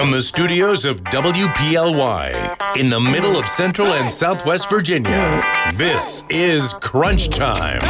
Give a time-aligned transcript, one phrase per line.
[0.00, 6.72] From the studios of WPLY in the middle of Central and Southwest Virginia, this is
[6.80, 7.80] Crunch Time.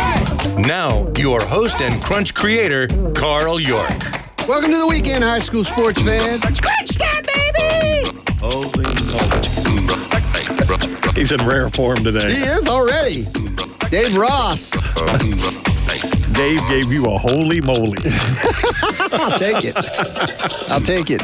[0.61, 3.89] Now, your host and Crunch creator, Carl York.
[4.49, 6.43] Welcome to the weekend, high school sports fans.
[6.61, 8.11] Crunch time, baby!
[11.15, 12.35] He's in rare form today.
[12.35, 13.29] He is already.
[13.89, 14.73] Dave Ross.
[16.33, 17.99] Dave gave you a holy moly.
[19.13, 19.75] I'll take it.
[20.71, 21.21] I'll take it.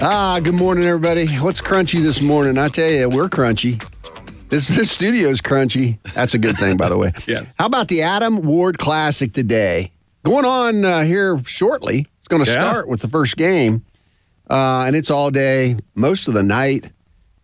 [0.00, 1.26] Ah, good morning, everybody.
[1.38, 2.56] What's crunchy this morning?
[2.56, 3.82] I tell you, we're crunchy.
[4.48, 6.00] This, this studio's crunchy.
[6.14, 7.12] That's a good thing, by the way.
[7.26, 7.46] Yeah.
[7.58, 9.90] How about the Adam Ward Classic today?
[10.24, 12.06] Going on uh, here shortly.
[12.18, 12.60] It's going to Yeah.
[12.70, 13.84] start with the first game,
[14.48, 16.90] uh, and it's all day, most of the night.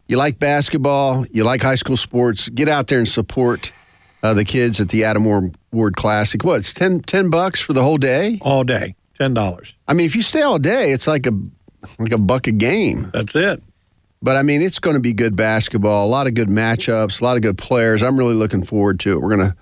[0.07, 3.73] You like basketball, you like high school sports, get out there and support
[4.23, 6.43] uh, the kids at the Adam Ward, Ward Classic.
[6.45, 8.39] What, it's 10, 10 bucks for the whole day?
[8.43, 8.95] All day.
[9.17, 9.75] Ten dollars.
[9.89, 11.33] I mean, if you stay all day, it's like a
[11.99, 13.11] like a buck a game.
[13.15, 13.63] That's it.
[14.21, 17.25] But I mean, it's going to be good basketball, a lot of good matchups, a
[17.25, 18.03] lot of good players.
[18.03, 19.23] I'm really looking forward to it.
[19.23, 19.57] We're gonna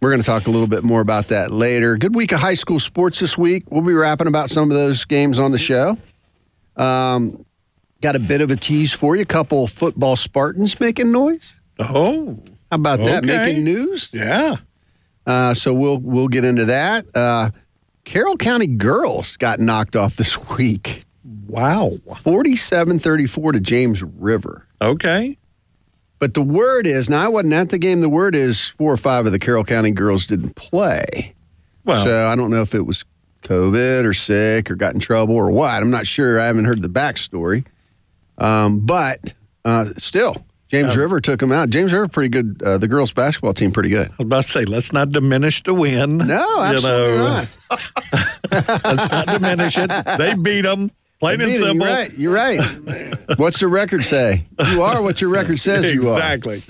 [0.00, 1.98] we're gonna talk a little bit more about that later.
[1.98, 3.70] Good week of high school sports this week.
[3.70, 5.98] We'll be rapping about some of those games on the show.
[6.76, 7.44] Um,
[8.00, 9.22] got a bit of a tease for you.
[9.22, 11.60] A couple football Spartans making noise.
[11.78, 12.38] Oh,
[12.74, 13.24] How about that?
[13.24, 14.10] Making news.
[14.12, 14.56] yeah.
[15.26, 17.06] Uh, so we'll we'll get into that.
[17.16, 17.50] Uh,
[18.04, 21.04] Carroll County girls got knocked off this week.
[21.46, 21.92] Wow.
[22.08, 24.66] 47-34 to James River.
[24.82, 25.36] Okay.
[26.18, 28.96] But the word is, now I wasn't at the game, the word is four or
[28.96, 31.34] five of the Carroll County girls didn't play.
[31.84, 33.04] Well, so I don't know if it was
[33.42, 35.82] COVID or sick or got in trouble or what.
[35.82, 36.40] I'm not sure.
[36.40, 37.64] I haven't heard the backstory.
[38.38, 41.70] Um, but uh, still, James Um, River took them out.
[41.70, 42.60] James River, pretty good.
[42.64, 44.08] Uh, the girls' basketball team, pretty good.
[44.08, 46.18] I was about to say, let's not diminish the win.
[46.18, 47.48] No, absolutely not.
[48.50, 49.90] Let's not diminish it.
[50.18, 50.90] They beat them.
[51.20, 51.86] Plain and You're simple.
[51.86, 52.12] right.
[52.18, 53.14] You're right.
[53.38, 54.44] What's the record say?
[54.70, 56.16] You are what your record says you are.
[56.34, 56.62] Exactly.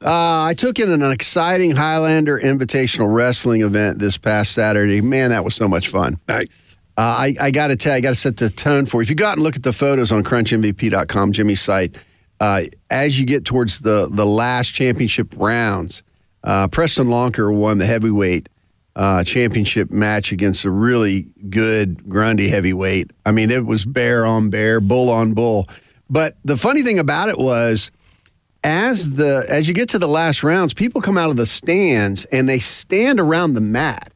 [0.00, 5.00] Uh, I took in an exciting Highlander Invitational Wrestling event this past Saturday.
[5.00, 6.18] Man, that was so much fun.
[6.28, 6.76] Nice.
[6.96, 9.02] Uh, I, I got to tell you, I got to set the tone for you.
[9.02, 11.96] If you go out and look at the photos on crunchmvp.com, Jimmy's site,
[12.40, 16.02] uh, as you get towards the, the last championship rounds,
[16.44, 18.48] uh, Preston Lonker won the heavyweight
[18.96, 23.12] uh, championship match against a really good Grundy heavyweight.
[23.24, 25.68] I mean, it was bear on bear, bull on bull.
[26.10, 27.90] But the funny thing about it was,
[28.64, 32.24] as the as you get to the last rounds, people come out of the stands
[32.26, 34.12] and they stand around the mat.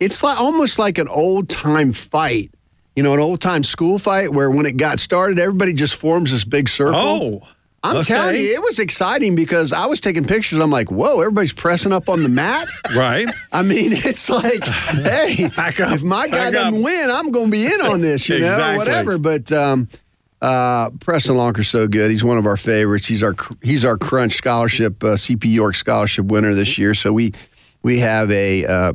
[0.00, 2.50] It's like almost like an old time fight,
[2.96, 6.32] you know, an old time school fight where when it got started, everybody just forms
[6.32, 6.96] this big circle.
[6.96, 7.48] Oh,
[7.82, 8.14] I'm okay.
[8.14, 10.58] telling you, it was exciting because I was taking pictures.
[10.58, 12.66] I'm like, whoa, everybody's pressing up on the mat.
[12.96, 13.28] right.
[13.52, 17.66] I mean, it's like, hey, up, if my guy doesn't win, I'm going to be
[17.66, 18.78] in on this, you know, Exactly.
[18.78, 19.18] whatever.
[19.18, 19.88] But um,
[20.42, 22.10] uh, Preston Lonker's so good.
[22.10, 23.06] He's one of our favorites.
[23.06, 26.94] He's our he's our Crunch Scholarship, uh, CP York Scholarship winner this year.
[26.94, 27.34] So we
[27.82, 28.64] we have a.
[28.64, 28.92] Uh,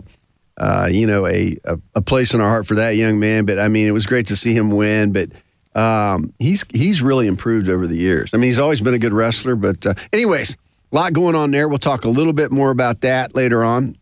[0.62, 3.46] uh, you know, a, a a place in our heart for that young man.
[3.46, 5.12] But I mean, it was great to see him win.
[5.12, 5.30] But
[5.76, 8.30] um, he's he's really improved over the years.
[8.34, 9.56] I mean, he's always been a good wrestler.
[9.56, 10.56] But uh, anyways,
[10.92, 11.68] a lot going on there.
[11.68, 13.96] We'll talk a little bit more about that later on,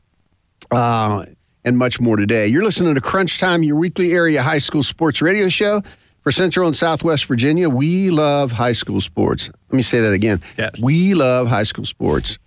[0.70, 1.24] uh,
[1.64, 2.48] and much more today.
[2.48, 5.82] You're listening to Crunch Time, your weekly area high school sports radio show
[6.24, 7.70] for Central and Southwest Virginia.
[7.70, 9.50] We love high school sports.
[9.70, 10.42] Let me say that again.
[10.58, 10.78] Yes.
[10.82, 12.38] We love high school sports.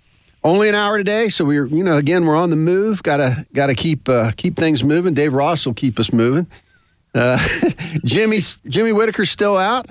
[0.44, 3.02] Only an hour today, so we're you know again we're on the move.
[3.04, 5.14] Gotta gotta keep uh, keep things moving.
[5.14, 6.48] Dave Ross will keep us moving.
[7.14, 7.38] Uh,
[8.04, 9.86] Jimmy Jimmy Whitaker's still out,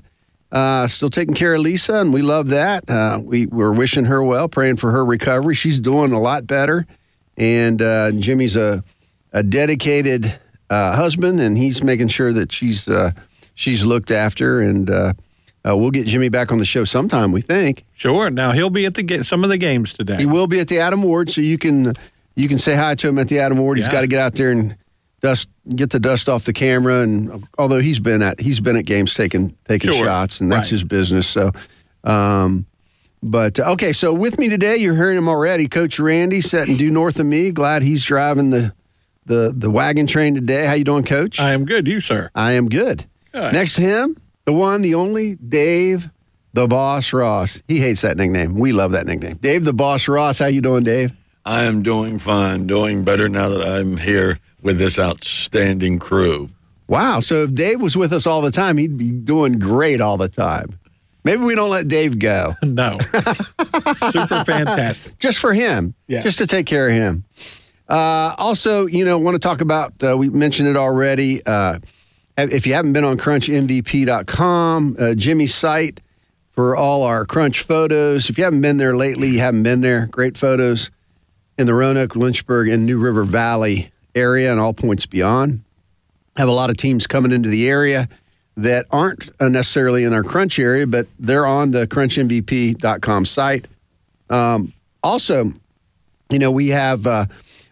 [0.51, 2.89] uh, still taking care of Lisa, and we love that.
[2.89, 5.56] Uh, we we're wishing her well, praying for her recovery.
[5.56, 6.85] She's doing a lot better,
[7.38, 8.83] and uh, Jimmy's a
[9.31, 10.38] a dedicated
[10.69, 13.12] uh, husband, and he's making sure that she's uh,
[13.56, 14.89] she's looked after, and
[15.67, 17.31] uh, we'll get Jimmy back on the show sometime.
[17.31, 17.85] We think.
[17.94, 18.29] Sure.
[18.29, 20.17] Now he'll be at the ga- some of the games today.
[20.17, 21.94] He will be at the Adam Ward, so you can
[22.35, 23.77] you can say hi to him at the Adam Ward.
[23.77, 23.91] He's Yeah.
[23.94, 24.75] got to get out there and
[25.21, 27.01] dust get the dust off the camera.
[27.01, 30.05] And although he's been at he's been at games taking taking Sure.
[30.05, 30.71] shots, and that's Right.
[30.71, 31.27] his business.
[31.27, 31.51] So,
[32.03, 32.65] um,
[33.24, 36.89] but uh, okay, so with me today, you're hearing him already, Coach Randy, sitting due
[36.89, 37.51] north of me.
[37.51, 38.74] Glad he's driving the
[39.27, 40.65] the the wagon train today.
[40.65, 41.39] How you doing, Coach?
[41.39, 41.88] I am good.
[41.88, 42.31] You, sir.
[42.33, 43.06] I am good.
[43.31, 43.53] Good.
[43.53, 46.09] Next to him, the one, the only, Dave,
[46.53, 47.61] the Boss Ross.
[47.67, 48.53] He hates that nickname.
[48.59, 49.38] We love that nickname.
[49.38, 50.39] Dave, the Boss Ross.
[50.39, 51.11] How you doing, Dave?
[51.45, 56.49] I am doing fine, doing better now that I'm here with this outstanding crew.
[56.88, 57.19] Wow.
[57.21, 60.27] So if Dave was with us all the time, he'd be doing great all the
[60.29, 60.77] time.
[61.23, 62.97] Maybe we don't let Dave go No.
[64.11, 65.17] Super fantastic.
[65.19, 66.21] just for him, Yeah.
[66.21, 67.23] just to take care of him.
[67.88, 71.45] Uh, also, you know, want to talk about, uh, we mentioned it already.
[71.45, 71.83] Uh, have-
[72.38, 76.00] if you haven't been on CrunchMVP.com, uh, Jimmy's site
[76.51, 78.30] for all our Crunch photos.
[78.30, 80.06] If you haven't been there lately, you haven't been there.
[80.07, 80.92] Great photos
[81.57, 85.63] in the Roanoke, Lynchburg, and New River Valley area and all points beyond.
[86.38, 88.07] Have a lot of teams coming into the area
[88.57, 93.68] that aren't necessarily in our Crunch area, but they're on the CrunchMVP.com site.
[94.30, 94.74] Um,
[95.04, 95.45] also,
[96.30, 97.25] you know, we have uh,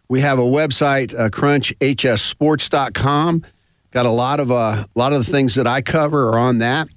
[0.07, 3.43] we have a website, uh, CrunchHSSports.com.
[3.91, 6.59] Got a lot of uh, a lot of the things that I cover are on
[6.59, 6.87] that.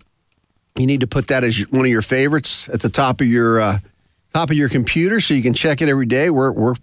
[0.79, 3.61] You need to put that as one of your favorites at the top of your
[3.61, 3.79] uh,
[4.35, 6.31] top of your computer, so you can check it every day.
[6.31, 6.75] We're we're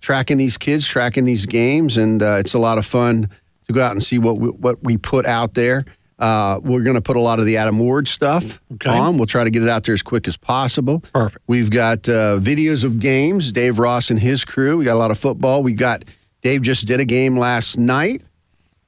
[0.00, 3.30] tracking these kids, tracking these games, and uh, it's a lot of fun
[3.68, 5.84] to go out and see what we, what we put out there.
[6.18, 8.90] Uh, we're going to put a lot of the Adam Ward stuff Okay.
[8.90, 9.16] on.
[9.16, 11.00] We'll try to get it out there as quick as possible.
[11.12, 11.42] Perfect.
[11.48, 13.50] We've got uh, videos of games.
[13.50, 14.76] Dave Ross and his crew.
[14.76, 15.64] We got a lot of football.
[15.64, 16.04] We got
[16.42, 18.22] Dave just did a game last night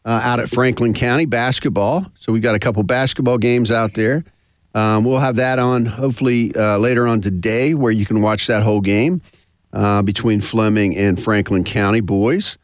[0.05, 2.07] uh, out at Franklin County basketball.
[2.15, 4.25] So we've got a couple basketball games out there.
[4.75, 8.63] Um, we'll have that on hopefully uh, later on today, where you can watch that
[8.63, 9.23] whole game
[9.73, 12.59] uh, between Fleming and Franklin County boys.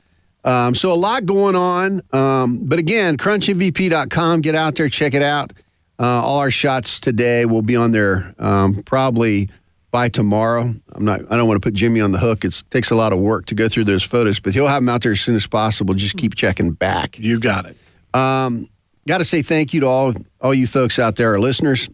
[0.45, 2.03] Um, so a lot going on.
[2.13, 4.41] Um, but again, crunchmvp.com.
[4.41, 5.53] Get out there, check it out.
[5.99, 9.51] Uh, all our shots today will be on there um, probably
[9.91, 10.73] by tomorrow.
[10.93, 11.21] I'm not.
[11.31, 12.45] I don't want to put Jimmy on the hook.
[12.45, 14.89] It takes a lot of work to go through those photos, but he'll have them
[14.89, 15.95] out there as soon as possible.
[15.95, 17.19] Just keep checking back.
[17.19, 17.77] You got it.
[18.15, 18.69] Um,
[19.07, 21.89] Got to say thank you to all all you folks out there, our listeners,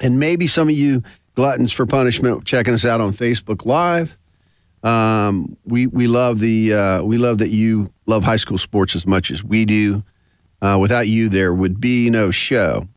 [0.00, 1.02] and maybe some of you
[1.34, 4.16] gluttons for punishment checking us out on Facebook Live.
[4.82, 9.06] Um, we we love the uh, we love that you love high school sports as
[9.06, 10.02] much as we do.
[10.60, 12.88] Uh, without you, there would be no show.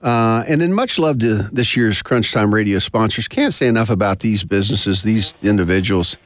[0.00, 3.26] Uh, and then much love to this year's Crunch Time Radio sponsors.
[3.26, 6.16] Can't say enough about these businesses, these individuals.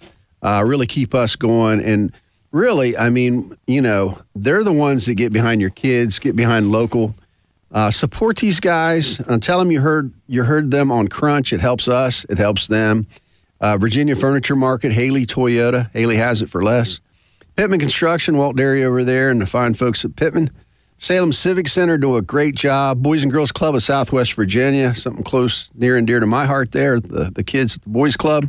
[0.43, 1.81] Uh, really keep us going.
[1.81, 2.13] And
[2.51, 6.71] really, I mean, you know, they're the ones that get behind your kids, get behind
[6.71, 7.15] local.
[7.71, 9.19] Uh, support these guys.
[9.21, 11.55] Uh, tell them you heard you heard them on Crunch.
[11.55, 12.27] It helps us.
[12.29, 13.07] It helps them.
[13.63, 15.91] Uh, Virginia Furniture Market, Haley Toyota.
[15.93, 17.01] Haley has it for less.
[17.57, 20.51] Pittman Construction, Walt Derry over there, and the fine folks at Pittman.
[21.03, 23.03] Salem Civic Center do a great job.
[23.03, 26.71] Boys and Girls Club of Southwest Virginia, something close, near and dear to my heart
[26.71, 27.01] there.
[27.01, 28.49] The, the kids at the Boys Club.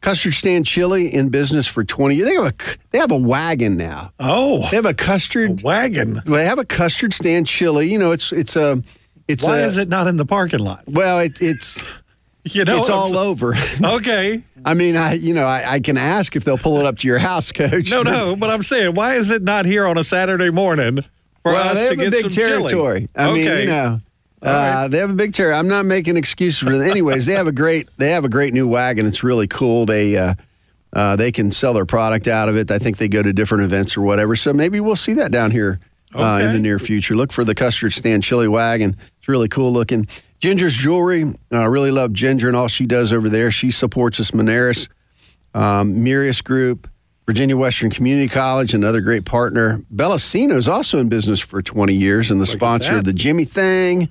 [0.00, 2.28] Custard Stand Chili in business for 20 years.
[2.28, 2.54] They have a,
[2.92, 4.12] they have a wagon now.
[4.20, 5.62] Oh, They have a custard.
[5.64, 6.20] wagon.
[6.26, 7.90] They have a custard stand chili.
[7.90, 8.82] You know, it's it's a
[9.26, 10.84] it's Why a, is it not in the parking lot?
[10.86, 11.84] Well, it, it's
[12.44, 13.54] You know, it's all over.
[13.84, 14.42] Okay.
[14.64, 17.08] I mean, I you know I, I can ask if they'll pull it up to
[17.08, 17.90] your house, Coach.
[17.90, 21.00] No, no, but I'm saying, why is it not here on a Saturday morning
[21.42, 22.48] for well, us they to have get a big some chili?
[22.70, 23.08] territory.
[23.16, 23.60] I mean, Okay.
[23.62, 23.98] you know,
[24.42, 25.58] uh, they have a big territory.
[25.58, 26.82] I'm not making excuses for them.
[26.82, 29.06] Anyways, they have a great they have a great new wagon.
[29.06, 29.84] It's really cool.
[29.86, 30.34] They uh,
[30.92, 32.70] uh, they can sell their product out of it.
[32.70, 34.34] I think they go to different events or whatever.
[34.36, 35.78] So maybe we'll see that down here
[36.14, 37.14] uh, in the near future.
[37.14, 38.96] Look for the custard stand chili wagon.
[39.18, 40.08] It's really cool looking.
[40.40, 41.32] Ginger's jewelry.
[41.52, 43.50] I really love Ginger and all she does over there.
[43.50, 44.88] She supports us, Monaris,
[45.54, 46.88] um, Mirius Group,
[47.30, 49.80] Virginia Western Community College, another great partner.
[49.94, 53.44] Bellacino is also in business for 20 years and the at sponsor of the Jimmy
[53.44, 54.08] Thing.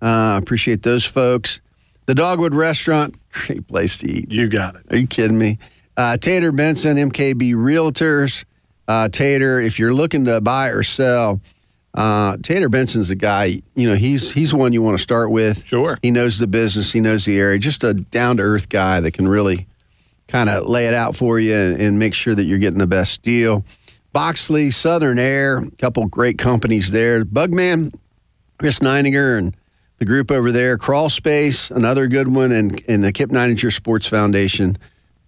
[0.00, 1.60] Uh, appreciate those folks.
[2.06, 4.30] The Dogwood Restaurant, great place to eat.
[4.30, 4.82] You got it.
[4.92, 5.58] Are you kidding me?
[5.96, 8.44] Uh, Tater Benson, MKB Realtors.
[8.86, 11.40] Uh, Tater, if you're looking to buy or sell,
[11.94, 13.60] uh, Tater Benson's the guy.
[13.74, 15.66] You know, he's he's one you want to start with.
[15.66, 15.98] Sure.
[16.00, 16.92] He knows the business.
[16.92, 17.58] He knows the area.
[17.58, 19.66] Just a down to earth guy that can really
[20.32, 22.86] kind of lay it out for you and, and make sure that you're getting the
[22.86, 23.64] best deal.
[24.14, 27.22] Boxley, Southern Air, a couple great companies there.
[27.22, 27.94] Bugman,
[28.58, 29.54] Chris Neininger and
[29.98, 30.78] the group over there.
[30.78, 34.78] Crawl Space, another good one, and, and the Kip Neininger Sports Foundation,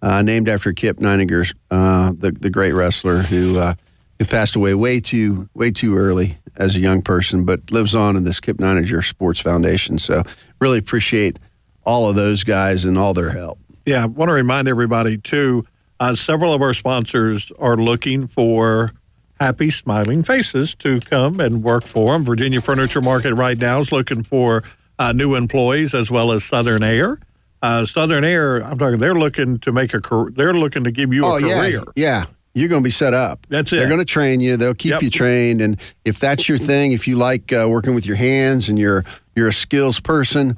[0.01, 3.75] uh, named after Kip Neininger, uh, the the great wrestler who uh,
[4.17, 8.15] who passed away way too way too early as a young person, but lives on
[8.15, 9.99] in this Kip Neininger Sports Foundation.
[9.99, 10.23] So
[10.59, 11.37] really appreciate
[11.85, 13.59] all of those guys and all their help.
[13.85, 15.65] Yeah, I want to remind everybody too.
[15.99, 18.91] Uh, several of our sponsors are looking for
[19.39, 22.25] happy, smiling faces to come and work for them.
[22.25, 24.63] Virginia Furniture Market right now is looking for
[24.99, 27.19] uh, new employees as well as Southern Air.
[27.61, 28.99] Uh, Southern Air, I'm talking.
[28.99, 30.31] They're looking to make a career.
[30.35, 31.69] They're looking to give you a oh career.
[31.69, 32.25] yeah, yeah.
[32.53, 33.45] You're going to be set up.
[33.49, 33.77] That's it.
[33.77, 34.55] They're going to train you.
[34.55, 35.01] They'll keep Yep.
[35.03, 38.69] you trained, and if that's your thing, if you like uh, working with your hands
[38.69, 39.03] and you're
[39.35, 40.57] you're a skills person,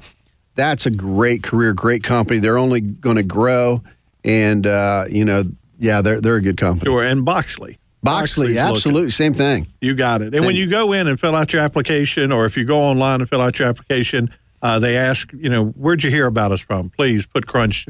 [0.58, 2.40] that's a great career, great company.
[2.40, 3.80] They're only going to grow,
[4.24, 5.44] and uh, you know,
[5.78, 6.90] yeah, they're they're a good company.
[6.90, 7.78] Sure, and Boxley.
[8.04, 8.58] Boxley, Boxley's looking.
[8.58, 9.68] absolutely, same thing.
[9.80, 10.34] You got it.
[10.34, 13.20] And when you go in and fill out your application, or if you go online
[13.20, 14.30] and fill out your application,
[14.62, 16.90] uh, they ask, you know, where'd you hear about us from?
[16.90, 17.86] Please put Crunch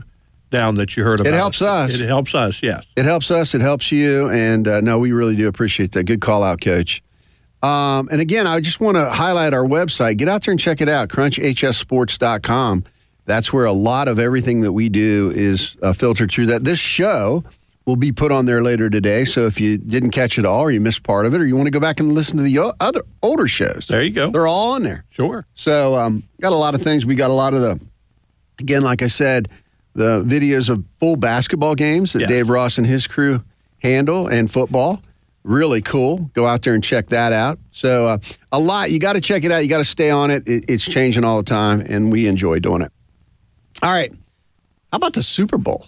[0.51, 1.33] down that you heard about.
[1.33, 1.99] It helps us.
[1.99, 2.63] It helps us.
[2.63, 2.87] Yes.
[2.97, 3.55] It helps us.
[3.55, 6.05] It helps you, and uh, no, we really do appreciate that.
[6.05, 7.03] Good call out, Coach.
[7.63, 10.17] Um, and again, I just want to highlight our website.
[10.17, 12.85] Get out there and check it out, crunchhsports.com.
[13.27, 16.65] That's where a lot of everything that we do is uh, filtered through that.
[16.65, 17.45] This show
[17.85, 19.25] will be put on there later today.
[19.25, 21.57] So if you didn't catch it all or you missed part of it or you
[21.57, 24.31] want to go back and listen to the o- other older shows, There you go.
[24.31, 25.05] they're all on there.
[25.11, 25.47] Sure.
[25.55, 27.05] So um, got a lot of things.
[27.05, 27.81] We got a lot of the,
[28.61, 29.49] again, like I said,
[29.95, 32.27] the videos of full basketball games that Yeah.
[32.29, 33.43] Dave Ross and his crew
[33.83, 35.03] handle and football.
[35.49, 36.31] Really cool.
[36.35, 37.59] Go out there and check that out.
[37.71, 38.19] So uh,
[38.53, 38.91] a lot.
[38.91, 39.63] You got to check it out.
[39.63, 40.47] You got to stay on it.
[40.47, 40.67] it.
[40.69, 42.93] It's changing all the time, and we enjoy doing it.
[43.83, 44.13] All right.
[44.93, 45.87] How about the Super Bowl?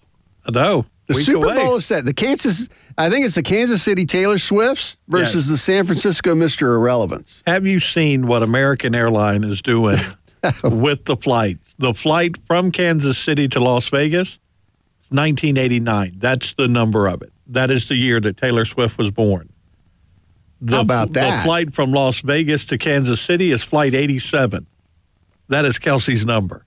[0.50, 0.86] No.
[1.08, 1.56] The week Super away.
[1.56, 2.06] Bowl is set.
[2.06, 6.62] The Kansas, I think it's the Kansas City Taylor Swifts versus the San Francisco Mr.
[6.62, 7.42] Irrelevance.
[7.46, 9.98] Have you seen what American Airline is doing
[10.64, 11.58] with the flight?
[11.78, 14.38] The flight from Kansas City to Las Vegas,
[15.10, 16.14] 1989.
[16.16, 17.30] That's the number of it.
[17.50, 19.52] That is the year that Taylor Swift was born.
[20.60, 21.38] The, How about that?
[21.38, 24.66] The flight from Las Vegas to Kansas City is flight 87.
[25.48, 26.64] That is Kelce's number.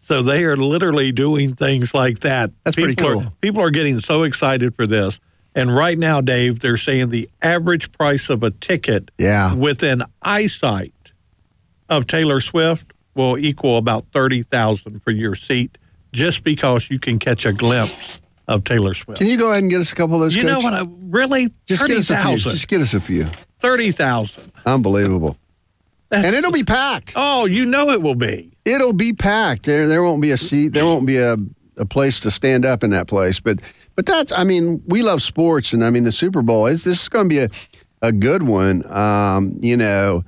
[0.00, 2.50] So they are literally doing things like that.
[2.64, 3.32] That's pretty People are- cool.
[3.40, 5.20] people are getting so excited for this.
[5.54, 9.54] And right now, Dave, they're saying the average price of a ticket Yeah.
[9.54, 10.92] within eyesight
[11.88, 15.76] of Taylor Swift will equal about 30,000 for your seat
[16.12, 19.18] just because you can catch a glimpse of Taylor Swift.
[19.20, 20.34] Can you go ahead and get us a couple of those?
[20.34, 20.64] you know Coach?
[20.64, 20.74] what?
[20.74, 21.52] I, really?
[21.66, 22.22] Just get us a few.
[22.24, 22.50] 30,000.
[22.52, 23.26] Just get us a few.
[23.60, 24.52] 30,000.
[24.66, 25.36] Unbelievable.
[26.08, 27.12] That's- And it'll be packed.
[27.16, 28.50] Oh, you know it will be.
[28.64, 29.64] It'll be packed.
[29.64, 30.68] There, there won't be a seat.
[30.68, 31.36] There won't be a,
[31.76, 33.38] a place to stand up in that place.
[33.40, 33.60] But,
[33.94, 34.32] but that's.
[34.32, 36.66] I mean, we love sports, and I mean the Super Bowl.
[36.66, 37.48] Is this is going to be a,
[38.00, 38.90] a good one?
[38.90, 40.24] Um, you know,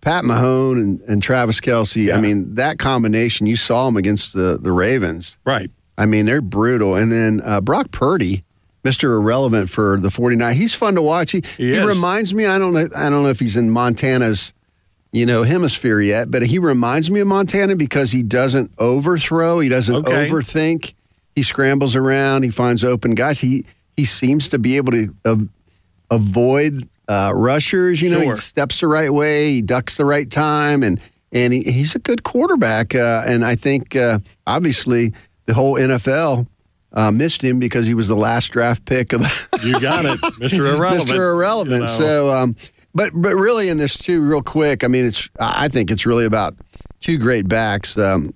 [0.00, 2.12] Pat Mahone and, and Travis Kelce.
[2.12, 3.46] I mean that combination.
[3.46, 5.38] You saw them against the the Ravens.
[5.44, 5.70] Right.
[5.98, 6.94] I mean, they're brutal.
[6.96, 8.42] And then uh, Brock Purdy,
[8.84, 9.04] Mr.
[9.14, 10.56] Irrelevant for the 49.
[10.56, 11.32] He's fun to watch.
[11.32, 14.52] He, He he, reminds me, I don't know, I don't know if he's in Montana's,
[15.12, 19.68] you know, hemisphere yet, but he reminds me of Montana because he doesn't overthrow, he
[19.68, 20.26] doesn't Okay.
[20.28, 20.94] overthink.
[21.36, 23.38] He scrambles around, he finds open guys.
[23.38, 23.64] He
[23.96, 25.36] he seems to be able to uh,
[26.10, 28.34] avoid uh, rushers, you know, Sure.
[28.34, 31.00] he steps the right way, he ducks the right time and
[31.34, 32.94] and he, he's a good quarterback.
[32.94, 35.12] Uh, and I think uh, obviously
[35.46, 36.46] the whole NFL
[36.92, 40.20] uh, missed him because he was the last draft pick of the You got it.
[40.40, 40.74] Mr.
[40.76, 41.08] Irrelevant.
[41.10, 41.32] Mr.
[41.34, 41.74] Irrelevant.
[41.74, 41.98] You know.
[41.98, 42.56] So, um,
[42.94, 44.84] but but really in this too, real quick.
[44.84, 46.54] I mean, it's I think it's really about
[47.00, 47.96] two great backs.
[47.96, 48.32] Um,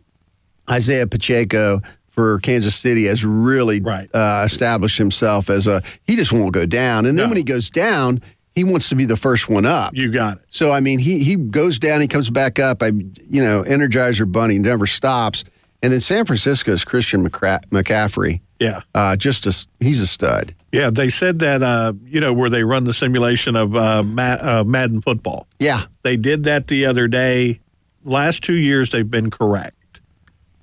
[0.70, 4.08] Isaiah Pacheco for Kansas City has really Right.
[4.14, 7.28] uh, established himself as a he just won't go down, and then No.
[7.28, 8.22] when he goes down,
[8.54, 9.94] he wants to be the first one up.
[9.94, 10.44] you got it.
[10.50, 12.82] So I mean, he he goes down, he comes back up.
[12.82, 12.86] I
[13.28, 15.44] you know, Energizer Bunny never stops.
[15.82, 18.80] And then San Francisco's Christian McCra- McCaffrey, Yeah.
[18.94, 20.54] uh, just a, he's a stud.
[20.72, 20.90] Yeah.
[20.90, 24.64] They said that, uh, you know, where they run the simulation of uh, Ma- uh,
[24.66, 25.46] Madden football.
[25.58, 27.60] Yeah, They did that the other day.
[28.04, 30.00] Last two years, they've been correct.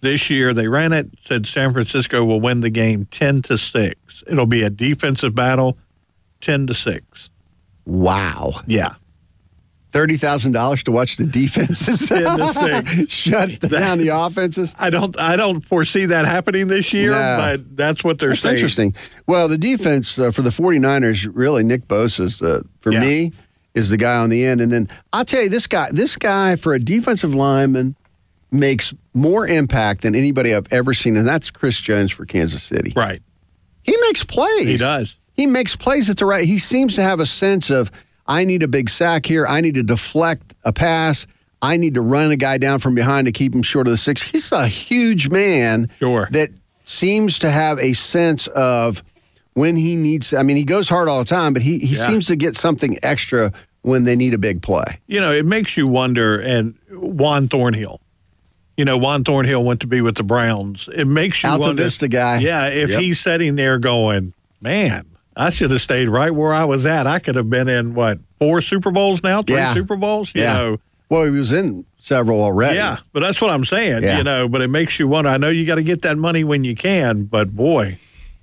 [0.01, 4.23] This year, they ran it, said San Francisco will win the game 10 to 6.
[4.27, 5.77] It'll be a defensive battle
[6.41, 7.29] 10 to 6.
[7.85, 8.53] wow.
[8.67, 8.95] Yeah.
[9.93, 12.51] Thirty thousand dollars to watch the defenses In the
[12.93, 13.11] six.
[13.13, 14.75] shut down the offenses.
[14.77, 17.37] I don't I don't foresee that happening this year, No.
[17.39, 18.55] but that's what they're That's saying.
[18.55, 18.95] interesting.
[19.27, 22.99] Well, the defense uh, for the 49ers, really, Nick Bosa's, uh, for Yeah.
[23.01, 23.31] me,
[23.75, 24.59] is the guy on the end.
[24.61, 27.95] And then I'll tell you, this guy, this guy for a defensive lineman
[28.51, 32.93] makes more impact than anybody I've ever seen, and that's Chris Jones for Kansas City.
[32.95, 33.21] Right.
[33.83, 34.67] He makes plays.
[34.67, 35.17] He does.
[35.33, 36.45] He makes plays at the right.
[36.45, 37.91] He seems to have a sense of
[38.27, 39.45] I need a big sack here.
[39.45, 41.27] I need to deflect a pass.
[41.61, 43.97] I need to run a guy down from behind to keep him short of the
[43.97, 44.21] six.
[44.21, 45.89] He's a huge man.
[45.99, 46.27] Sure.
[46.31, 46.49] That
[46.85, 49.03] seems to have a sense of
[49.53, 50.33] when he needs.
[50.33, 52.07] I mean, he goes hard all the time, but he he Yeah.
[52.07, 54.99] seems to get something extra when they need a big play.
[55.07, 57.99] You know, it makes you wonder and Juan Thornhill.
[58.77, 60.89] You know, Juan Thornhill went to be with the Browns.
[60.95, 61.83] It makes you Alta wonder.
[61.83, 62.39] Vista guy.
[62.39, 62.99] Yeah, if Yep.
[63.01, 67.07] he's sitting there going, Man, I should have stayed right where I was at.
[67.07, 69.41] I could have been in what, four Super Bowls now?
[69.41, 69.73] Three Yeah.
[69.73, 70.31] Super Bowls?
[70.35, 70.53] You Yeah.
[70.53, 70.77] know.
[71.09, 72.75] Well, he was in several already.
[72.77, 74.03] Yeah, but that's what I'm saying.
[74.03, 74.17] Yeah.
[74.17, 75.29] You know, but it makes you wonder.
[75.29, 77.97] I know you got to get that money when you can, but boy,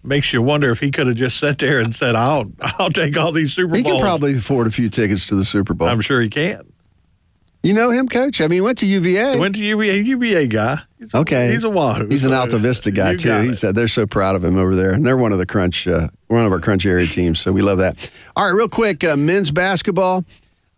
[0.04, 3.16] makes you wonder if he could have just sat there and said, "I'll, I'll take
[3.16, 5.75] all these Super He Bowls." He can probably afford a few tickets to the Super
[5.75, 5.88] Bowl.
[5.88, 6.62] I'm sure he can.
[7.62, 8.40] You know him, Coach?
[8.40, 9.35] I mean, he went to UVA.
[9.35, 10.79] He went to UVA, UVA guy.
[10.99, 11.50] He's, Okay.
[11.52, 12.07] he's a Wahoo.
[12.09, 13.40] He's an so Altavista guy you too.
[13.43, 15.87] He said they're so proud of him over there, and they're one of the Crunch,
[15.87, 17.38] uh, one of our Crunch area teams.
[17.38, 18.11] So we love that.
[18.35, 20.25] All right, real quick, uh, men's basketball.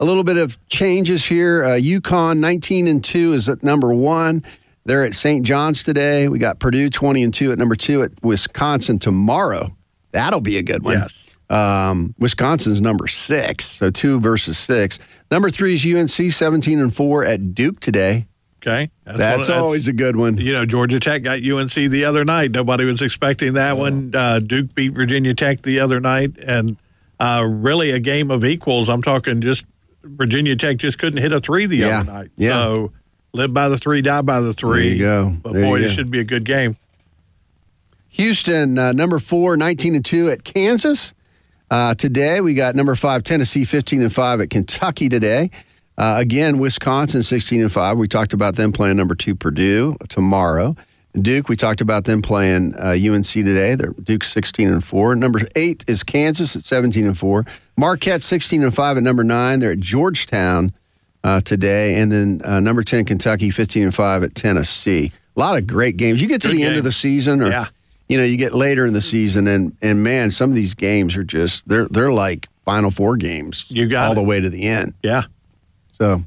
[0.01, 1.63] A little bit of changes here.
[1.63, 4.45] Uh, UConn 19 and two is at number one.
[4.85, 5.47] They're at St.
[5.47, 6.27] John's today.
[6.27, 9.77] We got Purdue 20 and two at number two at Wisconsin tomorrow.
[10.11, 10.99] That'll be a good one.
[10.99, 11.13] Yes.
[11.53, 14.99] Um, Wisconsin's number six, so two versus six.
[15.31, 18.27] Number three is UNC, 17 and four at Duke today.
[18.63, 20.37] Okay, That's, what- always a good one.
[20.37, 22.53] You know, Georgia Tech got UNC the other night.
[22.53, 24.13] Nobody was expecting that one.
[24.15, 26.77] Uh, Duke beat Virginia Tech the other night, and
[27.19, 28.89] uh, really a game of equals.
[28.89, 29.65] I'm talking just
[30.05, 32.01] Virginia Tech just couldn't hit a three the Yeah.
[32.01, 32.31] other night.
[32.37, 32.51] Yeah.
[32.53, 32.93] So
[33.33, 34.81] live by the three, die by the three.
[34.91, 35.37] There you go.
[35.43, 36.77] But There boy, this should be a good game.
[38.11, 41.15] Houston, uh, number four, 19 and 2 at Kansas.
[41.73, 45.51] Uh, today, we got number five, Tennessee, 15 and 5 at Kentucky today.
[45.97, 47.97] Uh, again, Wisconsin, 16 and 5.
[47.97, 50.77] We talked about them playing number two, Purdue, tomorrow.
[51.19, 53.75] Duke, we talked about them playing uh, UNC today.
[53.75, 55.17] They're Duke 16 and 4.
[55.17, 57.47] Number eight is Kansas at 17 and 4.
[57.79, 59.61] Marquette 16 and 5 at number nine.
[59.61, 60.75] They're at Georgetown
[61.25, 61.95] uh, today.
[61.95, 65.11] And then uh, number 10, Kentucky 15 and 5 at Tennessee.
[65.35, 66.21] A lot of great games.
[66.21, 67.69] You get to Good the end of the season or Yeah.
[68.09, 71.17] You know, you get later in the season and and man, some of these games
[71.17, 73.71] are just they're they're like final four games.
[73.71, 74.17] You got all it.
[74.17, 74.95] the way to the end.
[75.03, 75.25] Yeah.
[75.93, 76.23] So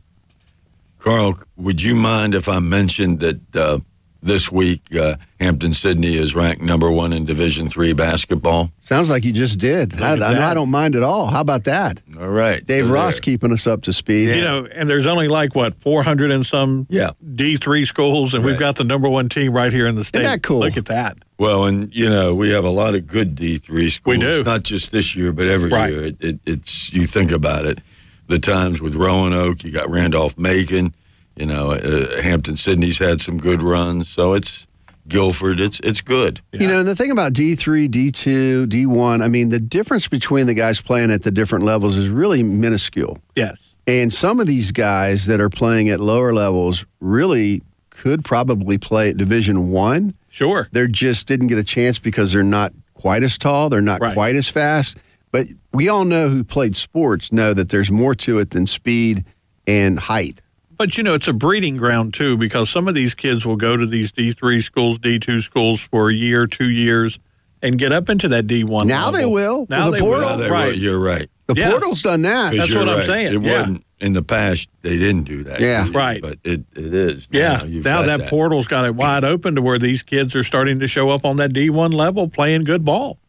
[0.99, 3.79] Carl, would you mind if I mentioned that uh,
[4.25, 8.71] this week uh, Hampden-Sydney is ranked number one in Division three basketball?
[8.79, 10.01] sounds like you just did.
[10.01, 10.51] I, I.
[10.51, 11.27] I don't mind at all.
[11.27, 12.01] How about that?
[12.19, 13.21] All right, Dave so Ross there.
[13.21, 14.35] keeping us up to speed.
[14.35, 17.11] You know, and there's only like what 400 and some Yeah.
[17.23, 20.21] D3 schools, and we've got the number one team right here in the state.
[20.21, 20.59] Isn't that cool?
[20.59, 21.17] Look at that.
[21.37, 24.17] Well, and you know we have a lot of good D three schools.
[24.17, 24.43] We do.
[24.43, 25.91] not just this year, but every Right.
[25.91, 26.03] year.
[26.05, 27.79] It, it, it's you think about it,
[28.27, 30.95] the times with Roanoke, you got Randolph Macon.
[31.35, 34.67] You know, uh, Hampden-Sydney's had some good runs, so it's
[35.07, 35.59] Guilford.
[35.59, 36.41] It's it's good.
[36.51, 40.53] You know, and the thing about D3, D2, D1, I mean, the difference between the
[40.53, 43.19] guys playing at the different levels is really minuscule.
[43.35, 43.59] Yes.
[43.87, 47.61] And some of these guys that are playing at lower levels really
[47.91, 50.15] could probably play at Division One.
[50.29, 50.67] Sure.
[50.71, 54.13] They just didn't get a chance because they're not quite as tall, they're not Right.
[54.13, 54.97] quite as fast.
[55.31, 59.23] But we all know who played sports know that there's more to it than speed
[59.67, 60.41] and height.
[60.77, 63.77] But you know, it's a breeding ground too, because some of these kids will go
[63.77, 67.19] to these D three schools, D two schools for a year, two years,
[67.61, 68.87] and get up into that D one.
[68.87, 70.29] Now they will, Now the they portal.
[70.31, 70.37] will.
[70.37, 70.67] They right.
[70.67, 71.29] were- you're right.
[71.47, 71.69] The Yeah.
[71.71, 72.55] portal's done that.
[72.55, 73.59] That's you're what I'm saying, It yeah.
[73.59, 74.67] wasn't in the past.
[74.81, 75.59] They didn't do that.
[75.61, 75.87] Yeah.
[75.93, 76.19] Right.
[76.21, 77.27] But it, it is.
[77.31, 77.57] Yeah.
[77.57, 80.79] Now, now got that, portal's got it wide open to where these kids are starting
[80.79, 83.19] to show up on that D one level playing good ball.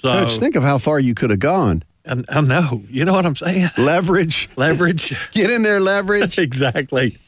[0.00, 1.84] So Coach, think of how far you could have gone.
[2.04, 3.70] And I know, you know what I'm saying?
[3.78, 4.48] Leverage.
[4.56, 5.16] Leverage.
[5.32, 6.38] Get in there, leverage.
[6.38, 7.18] exactly.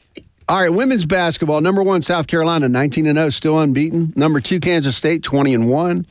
[0.49, 1.61] All right, women's basketball.
[1.61, 4.13] Number one, South Carolina, 19 and 0, still unbeaten.
[4.15, 6.07] Number two, Kansas State, 20 and 1.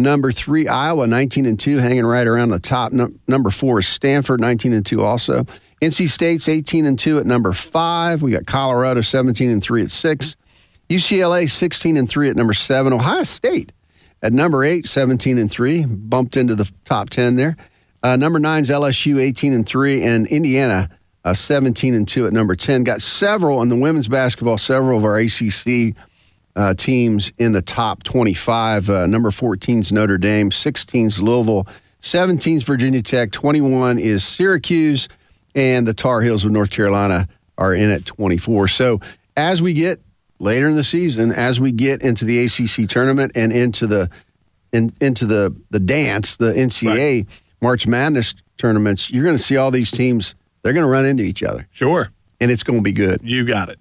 [0.00, 2.92] Number three, Iowa, 19 and 2, hanging right around the top.
[2.92, 5.44] Num- number four is Stanford, 19 and 2 also.
[5.80, 8.22] NC State's 18 and 2 at number five.
[8.22, 10.36] We got Colorado, 17 and 3 at six.
[10.88, 12.92] UCLA, 16 and 3 at number seven.
[12.92, 13.72] Ohio State
[14.22, 17.56] at number eight, 17 and 3, bumped into the top 10 there.
[18.02, 20.88] Uh, number is LSU, 18 and 3, and Indiana,
[21.24, 22.84] uh, 17 and 2 at number 10.
[22.84, 25.96] Got several in the women's basketball, several of our ACC
[26.54, 28.88] uh, teams in the top 25.
[28.88, 31.66] Uh, number 14's Notre Dame, 16 is Louisville,
[32.00, 35.08] 17 is Virginia Tech, 21 is Syracuse,
[35.54, 38.68] and the Tar Heels of North Carolina are in at 24.
[38.68, 39.00] So
[39.36, 40.00] as we get
[40.38, 44.08] later in the season, as we get into the ACC tournament and into the
[44.72, 47.26] in, into the the dance, the NCAA
[47.60, 50.34] March Madness tournaments, you're going to see all these teams.
[50.62, 52.10] They're going to run into each other, Sure.
[52.40, 53.20] and it's going to be good.
[53.22, 53.78] You got it.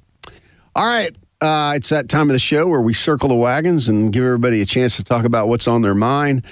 [0.75, 1.15] All right.
[1.41, 4.61] Uh, it's that time of the show where we circle the wagons and give everybody
[4.61, 6.43] a chance to talk about what's on their mind.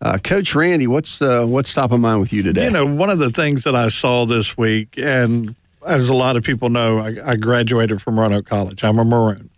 [0.00, 2.66] Uh, Coach Randy, what's uh, what's top of mind with you today?
[2.66, 6.36] You know, one of the things that I saw this week, and as a lot
[6.36, 8.84] of people know, I, I graduated from Roanoke College.
[8.84, 9.50] I'm a Maroon.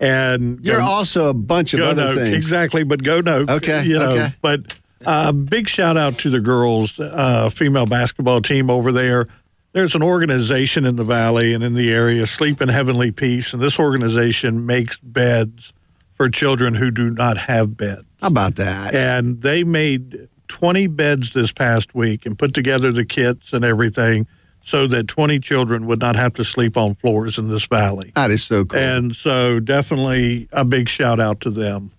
[0.00, 2.36] And you're go- also a bunch of other Noke, things.
[2.36, 4.34] exactly, but go no, Okay, You know, okay.
[4.40, 9.26] But uh, big shout out to the girls, uh, female basketball team over there.
[9.72, 13.62] There's an organization in the valley and in the area, Sleep in Heavenly Peace, and
[13.62, 15.72] this organization makes beds
[16.12, 18.04] for children who do not have beds.
[18.20, 18.94] How about that?
[18.94, 24.26] and they made 20 beds this past week and put together the kits and everything
[24.64, 28.12] so that 20 children would not have to sleep on floors in this valley.
[28.14, 28.78] That is so cool.
[28.78, 31.92] And so, definitely a big shout out to them.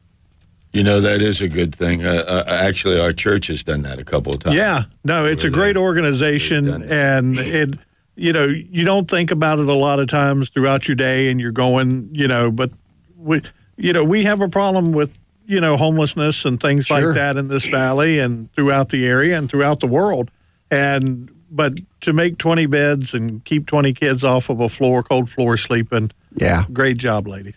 [0.73, 2.03] You know that is a good thing.
[2.03, 4.55] Uh, uh, actually, our church has done that a couple of times.
[4.55, 6.91] Yeah, no, it's a great organization, it.
[6.91, 7.79] and it,
[8.15, 11.39] you know, you don't think about it a lot of times throughout your day, and
[11.39, 12.71] you're going, you know, but
[13.17, 13.41] we,
[13.77, 15.11] you know, we have a problem with,
[15.45, 17.05] you know, homelessness and things Sure.
[17.05, 20.31] like that in this valley and throughout the area and throughout the world,
[20.71, 25.29] and but to make 20 beds and keep 20 kids off of a floor, cold
[25.29, 26.63] floor sleeping, yeah.
[26.73, 27.53] great job, ladies.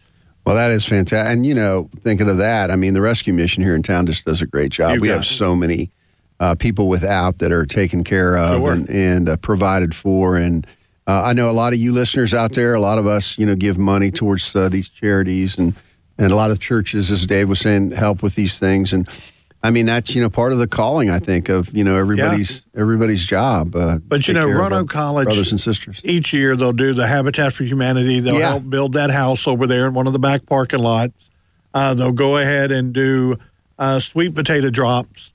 [0.46, 1.30] Well, that is fantastic.
[1.32, 4.24] And, you know, thinking of that, I mean, the rescue mission here in town just
[4.24, 4.94] does a great job.
[4.94, 5.24] You we have it.
[5.24, 5.90] so many
[6.38, 8.72] uh, people without that are taken care of Sure.
[8.72, 10.36] and, and uh, provided for.
[10.36, 10.64] And
[11.08, 13.44] uh, I know a lot of you listeners out there, a lot of us, you
[13.44, 15.74] know, give money towards uh, these charities and,
[16.16, 18.92] and a lot of churches, as Dave was saying, help with these things.
[18.92, 19.08] And
[19.66, 22.64] I mean, that's, you know, part of the calling, I think, of, you know, everybody's
[22.74, 23.74] everybody's job.
[23.74, 26.00] Uh, But you know, Roanoke College- brothers and sisters.
[26.04, 28.20] Each year they'll do the Habitat for Humanity.
[28.20, 28.50] They'll Yeah.
[28.50, 31.30] help build that house over there in one of the back parking lots.
[31.74, 33.36] Uh, they'll go ahead and do
[33.78, 35.32] uh, sweet potato drops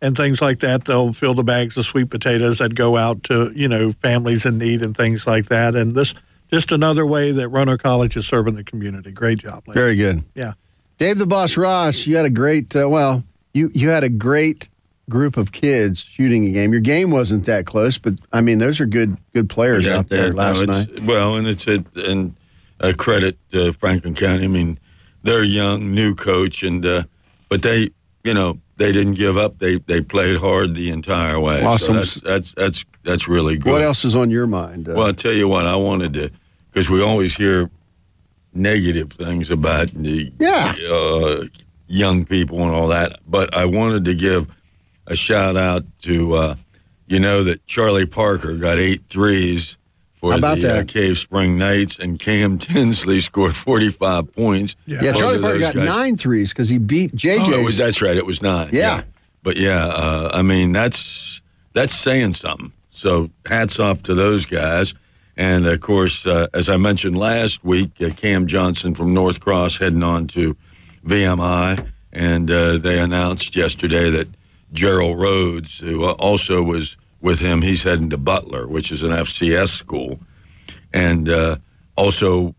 [0.00, 0.84] and things like that.
[0.86, 4.58] They'll fill the bags of sweet potatoes that go out to you know families in
[4.58, 5.74] need and things like that.
[5.74, 6.14] And this
[6.50, 9.10] just another way that Roanoke College is serving the community.
[9.10, 9.80] Great job, ladies.
[9.82, 10.22] Very good.
[10.34, 10.52] Yeah.
[10.98, 14.68] Dave the Boss Ross, you had a great, uh, well, you, you had a great
[15.10, 16.72] group of kids shooting a game.
[16.72, 20.08] Your game wasn't that close, but I mean, those are good good players Yeah, out
[20.08, 21.02] there yeah, last it's- night.
[21.04, 22.34] Well, and it's a and
[22.80, 24.44] a credit to Franklin County.
[24.44, 24.78] I mean,
[25.22, 27.02] they're young new coach, and uh,
[27.48, 27.90] but they,
[28.24, 29.58] you know, they didn't give up.
[29.58, 31.62] They they played hard the entire way.
[31.62, 31.86] Awesome.
[31.86, 33.72] So that's that's that's that's really good.
[33.72, 34.88] What else is on your mind?
[34.88, 36.30] Uh, Well, I'll tell you what, I wanted to,
[36.70, 37.70] because we always hear
[38.54, 40.74] negative things about the Yeah.
[40.90, 41.44] uh,
[41.92, 44.46] young people and all that, but I wanted to give
[45.06, 46.54] a shout out to, uh,
[47.06, 49.76] you know, that Charlie Parker got eight threes
[50.14, 50.88] for How about the Uh, that?
[50.88, 54.74] Cave Spring Knights, and Cam Tinsley scored 45 points.
[54.86, 57.52] yeah, Both Charlie Parker got guys- nine threes because he beat JJ.
[57.52, 58.16] Oh, was- that's right.
[58.16, 58.70] It was nine.
[58.72, 59.02] Yeah.
[59.42, 61.42] But yeah, uh, I mean that's
[61.74, 62.72] that's saying something.
[62.90, 64.94] So hats off to those guys.
[65.36, 69.78] And of course, uh, as I mentioned last week, uh, Cam Johnson from North Cross
[69.78, 70.56] heading on to
[71.04, 74.28] VMI, and uh, they announced yesterday that
[74.72, 79.10] Gerald Rhodes, who uh, also was with him, he's heading to Butler, which is an
[79.10, 80.20] FCS school,
[80.92, 81.56] and uh,
[81.96, 82.54] also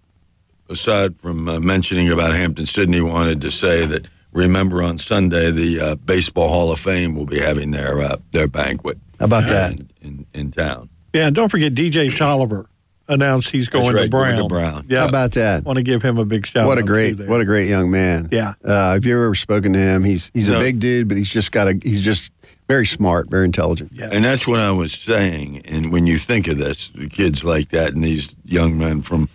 [0.69, 5.95] aside from uh, mentioning about Hampden-Sydney, wanted to say that remember on Sunday the uh,
[5.95, 8.97] Baseball Hall of Fame will be having their uh, their banquet.
[9.19, 9.73] How about that?
[9.73, 10.89] in, in, in town?
[11.13, 12.67] Yeah, and don't forget DJ Tolliver
[13.07, 14.35] announced he's going right, to Brown.
[14.37, 14.85] going to Brown.
[14.89, 15.01] Yeah.
[15.01, 15.63] How about that?
[15.63, 17.91] want to give him a big shout What a out, great, what a great young
[17.91, 18.29] man.
[18.31, 18.53] Yeah.
[18.63, 20.03] Uh, have you ever spoken to him?
[20.03, 22.33] He's he's a big dude, but he's just got a he's just
[22.67, 23.91] very smart, very intelligent.
[23.93, 24.09] Yeah.
[24.11, 25.65] And that's what I was saying.
[25.65, 29.29] And when you think of this, the kids like that and these young men from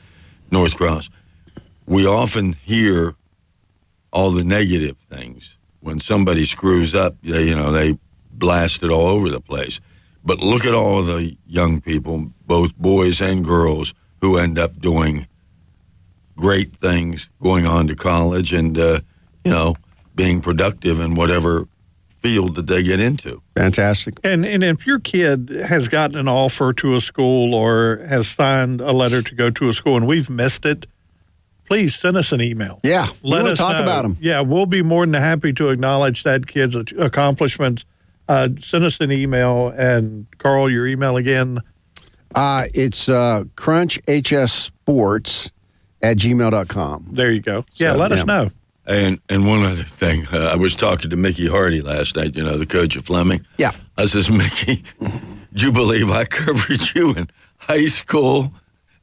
[0.51, 1.11] North Cross,
[1.87, 3.15] we often hear
[4.13, 5.57] all the negative things.
[5.81, 7.99] When somebody screws up, they, you know, they
[8.33, 9.81] blast it all over the place.
[10.29, 15.27] But look at all the young people, both boys and girls, who end up doing
[16.37, 19.01] great things, going on to college, and uh,
[19.43, 19.77] you know,
[20.15, 21.67] being productive in whatever
[22.11, 23.41] field that they get into.
[23.57, 24.21] Fantastic.
[24.23, 28.83] And and if your kid has gotten an offer to a school or has signed
[28.83, 30.87] a letter to go to a school and we've missed it,
[31.65, 32.81] please send us an email.
[32.85, 34.03] Yeah, Let wanna us talk know.
[34.03, 34.19] them.
[34.21, 37.87] Yeah, we'll be more than happy to acknowledge that kid's accomplishments.
[38.29, 41.61] Uh, send us an email and Carl, your email again.
[42.35, 45.51] Uh, it's uh, crunchhsports
[46.03, 47.07] at gmail.com.
[47.13, 47.65] There you go.
[47.75, 48.17] Yeah, let yeah.
[48.19, 48.51] us know.
[48.87, 52.35] And and one other thing, uh, I was talking to Mickey Hardy last night.
[52.37, 53.45] You know, the coach of Fleming.
[53.59, 53.73] Yeah.
[53.99, 58.53] I says, Mickey, do you believe I covered you in high school,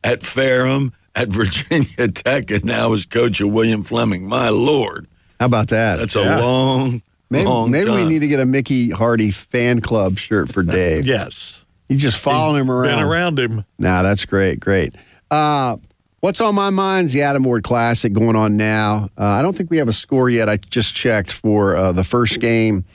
[0.04, 4.28] at Ferrum, at Virginia Tech, and now as coach of William Fleming?
[4.28, 5.08] My lord,
[5.40, 5.98] How about that?
[5.98, 6.40] that's Yeah.
[6.40, 10.52] a long, maybe long maybe we need to get a Mickey Hardy fan club shirt
[10.52, 11.06] for Dave.
[11.16, 11.62] Yes.
[11.88, 12.96] He's just following him around.
[12.98, 13.64] Been around him.
[13.78, 14.96] Nah, that's great, great.
[15.30, 15.78] Uh,
[16.22, 19.10] what's on my mind is the Adam Ward Classic going on now.
[19.18, 20.50] Uh, I don't think we have a score yet.
[20.50, 22.86] I just checked for uh, the first game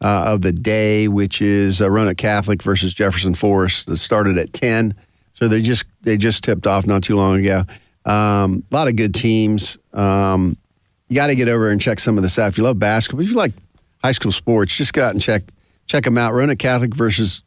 [0.00, 3.86] uh, of the day, which is uh, Roanoke Catholic versus Jefferson Forest.
[3.88, 4.94] That started at ten,
[5.34, 7.64] so they just they just tipped off not too long ago.
[8.04, 9.76] Um, a lot of good teams.
[9.92, 10.56] Um,
[11.08, 12.48] you got to get over and check some of this out.
[12.48, 13.52] If you love basketball, if you like
[14.06, 15.42] high school sports, just go out and check
[15.86, 16.32] check them out.
[16.32, 17.42] Roanoke Catholic versus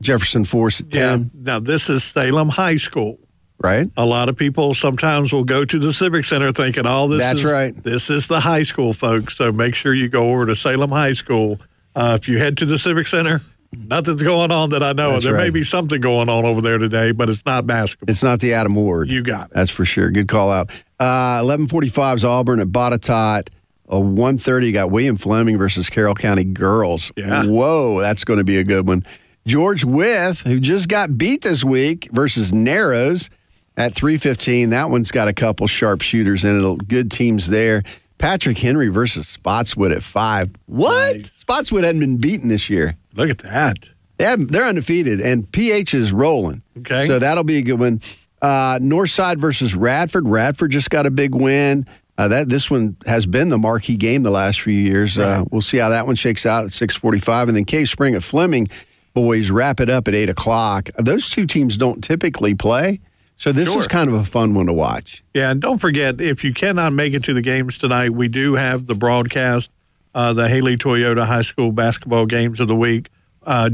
[0.00, 1.00] Jefferson Forest at Yeah.
[1.10, 3.18] ten, Now this is Salem High School.
[3.62, 3.88] right?
[3.96, 7.40] A lot of people sometimes will go to the Civic Center thinking, "Oh, this That's
[7.40, 7.74] is right.
[7.84, 11.12] This is the high school, folks." So make sure you go over to Salem High
[11.12, 11.60] School.
[11.94, 13.42] Uh, if you head to the Civic Center,
[13.76, 15.12] nothing's going on that I know.
[15.12, 18.10] That's There may be something going on over there today, but it's not basketball.
[18.10, 19.08] It's not the Adam Ward.
[19.10, 19.52] You got it.
[19.54, 20.10] That's for sure.
[20.10, 20.70] Good call out.
[20.98, 23.48] Uh, 1145 is Auburn at Botetourt.
[23.92, 27.10] Uh, 130 you got William Fleming versus Carroll County girls.
[27.16, 27.44] Yeah.
[27.44, 29.04] Whoa, that's going to be a good one.
[29.46, 33.30] George Wythe, who just got beat this week, versus Narrows
[33.76, 34.70] at 315.
[34.70, 36.88] That one's got a couple sharp shooters in it.
[36.88, 37.82] Good teams there.
[38.18, 40.50] Patrick Henry versus Spotswood at five.
[40.66, 41.16] What?
[41.16, 41.32] Nice.
[41.32, 42.96] Spotswood hadn't been beaten this year.
[43.14, 43.78] Look at that.
[44.18, 46.62] They they're undefeated, and PH is rolling.
[46.78, 47.06] Okay.
[47.06, 48.02] So that'll be a good one.
[48.42, 50.28] Uh, Northside versus Radford.
[50.28, 51.86] Radford just got a big win.
[52.20, 55.18] Uh, that this one has been the marquee game the last few years.
[55.18, 58.14] Uh, we'll see how that one shakes out at six forty-five, and then Cave Spring
[58.14, 58.68] at Fleming.
[59.14, 60.90] Boys wrap it up at eight o'clock.
[60.98, 63.00] Those two teams don't typically play,
[63.38, 63.78] so this Sure.
[63.80, 65.24] is kind of a fun one to watch.
[65.32, 68.54] Yeah, and don't forget if you cannot make it to the games tonight, we do
[68.56, 69.70] have the broadcast,
[70.14, 73.08] uh, the Haley Toyota High School basketball games of the week.
[73.46, 73.70] Uh,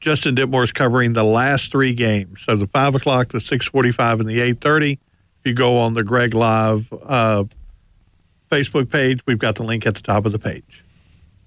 [0.00, 4.20] Justin Ditmore is covering the last three games, so the five o'clock, the six forty-five,
[4.20, 4.98] and the eight thirty.
[5.44, 7.44] If you go on the Greg Live uh,
[8.52, 10.84] Facebook page, we've got the link at the top of the page.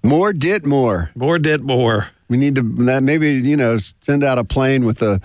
[0.02, 1.10] More Ditmore.
[1.14, 2.08] More Ditmore.
[2.28, 5.20] We need to that maybe you know send out a plane with a,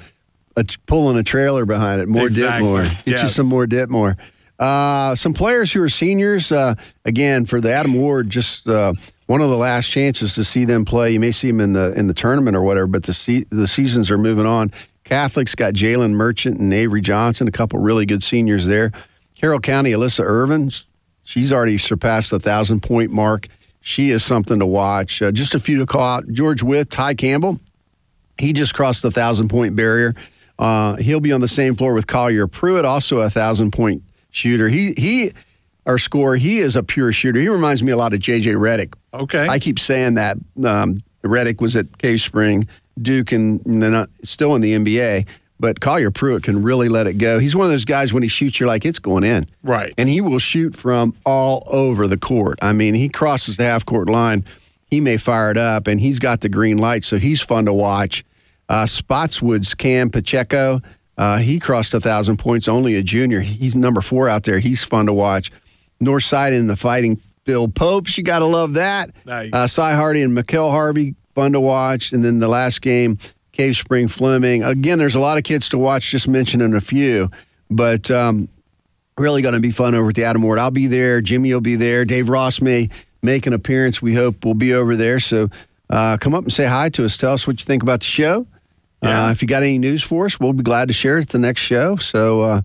[0.56, 2.08] a pulling a trailer behind it.
[2.08, 2.67] More Exactly.
[2.67, 3.04] Ditmore.
[3.06, 4.17] Get you some more Ditmore.
[4.60, 6.52] Uh, some players who are seniors.
[6.52, 8.94] Uh, again, for the Adam Ward, just uh,
[9.26, 11.12] one of the last chances to see them play.
[11.12, 13.65] You may see them in the in the tournament or whatever, but the se- the
[13.65, 14.72] seasons are moving on.
[15.04, 18.91] Catholics got Jalen Merchant and Avery Johnson, a couple really good seniors there.
[19.36, 20.70] Carroll County, Alyssa Irvin,
[21.32, 23.48] she's already surpassed the thousand point mark.
[23.80, 25.22] She is something to watch.
[25.22, 27.60] Uh, just a few to call out: George Wythe, Ty Campbell.
[28.38, 30.13] He just crossed the thousand point barrier.
[30.60, 34.67] Uh, he'll be on the same floor with Collier Pruitt, also a thousand point shooter.
[34.67, 35.32] He he,
[35.86, 36.36] our scorer.
[36.36, 37.39] He is a pure shooter.
[37.39, 38.94] He reminds me a lot of JJ Redick.
[39.13, 39.48] Okay.
[39.48, 40.38] I keep saying that.
[40.63, 42.67] Um, Reddick was at Cave Spring,
[43.00, 45.28] Duke, and, and then uh, still in the NBA.
[45.62, 47.38] But Collier Pruitt can really let it go.
[47.38, 49.45] He's one of those guys when he shoots, you're like, it's going in.
[49.62, 49.93] Right.
[49.95, 52.58] And he will shoot from all over the court.
[52.63, 54.43] I mean, he crosses the half court line.
[54.89, 57.74] He may fire it up, and he's got the green light, so he's fun to
[57.74, 58.26] watch.
[58.69, 60.82] Uh, Spotswood's Cam Pacheco.
[61.15, 63.41] Uh, he crossed a thousand points, only a junior.
[63.41, 64.58] He's number four out there.
[64.58, 65.52] He's fun to watch.
[66.02, 68.17] Northside in the fighting Bill Popes.
[68.17, 69.12] You got to love that.
[69.26, 69.54] Nice.
[69.54, 72.12] Uh, Cy Hardy and Mikkel Harvey, fun to watch.
[72.13, 73.19] And then the last game,
[73.52, 74.64] Cave Spring Fleming.
[74.64, 77.30] Again, there's a lot of kids to watch, just mentioning a few.
[77.70, 78.48] But um,
[79.18, 80.60] really going to be fun over at the Adam Ward.
[80.60, 81.22] I'll be there.
[81.22, 82.06] Jimmy will be there.
[82.06, 82.90] Dave Ross may
[83.22, 84.02] make an appearance.
[84.02, 85.20] We hope we'll be over there.
[85.20, 85.50] So
[85.90, 87.18] uh, come up and say hi to us.
[87.18, 88.48] Tell us what you think about the show.
[89.04, 89.28] Yeah.
[89.28, 91.30] Uh, if you got any news for us, we'll be glad to share it at
[91.30, 91.96] the next show.
[91.96, 92.62] So,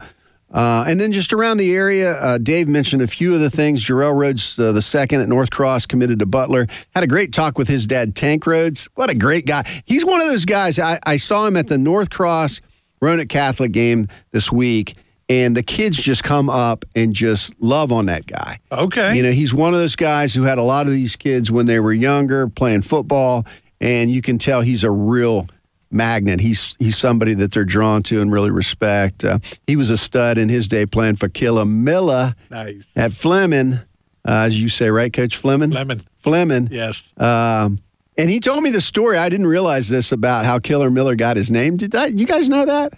[0.57, 3.85] uh, and then just around the area, uh, Dave mentioned a few of the things.
[3.85, 6.67] Jarrell Rhodes, uh, the second at North Cross, committed to Butler.
[6.95, 8.89] Had a great talk with his dad, Tank Rhodes.
[8.95, 9.65] What a great guy.
[9.85, 10.79] He's one of those guys.
[10.79, 12.63] I, I saw him at the North Cross
[13.03, 14.95] Roanoke Catholic game this week,
[15.29, 18.59] and the kids just come up and just love on that guy.
[18.73, 19.15] Okay.
[19.15, 21.67] You know, he's one of those guys who had a lot of these kids when
[21.67, 23.45] they were younger playing football,
[23.79, 25.49] and you can tell he's a real
[25.91, 26.41] magnet.
[26.41, 29.25] He's he's somebody that they're drawn to and really respect.
[29.25, 32.93] Uh, he was a stud in his day playing for Killer Miller nice.
[32.97, 33.79] at Fleming, uh,
[34.27, 35.71] as you say, right, Coach Fleming?
[35.71, 36.01] Lemon.
[36.19, 36.69] Fleming.
[36.71, 37.03] Yes.
[37.17, 37.79] Um,
[38.19, 39.19] and he told me the story.
[39.19, 41.77] I didn't realize this about how Killer Miller got his name.
[41.77, 42.95] Did that, you guys know that?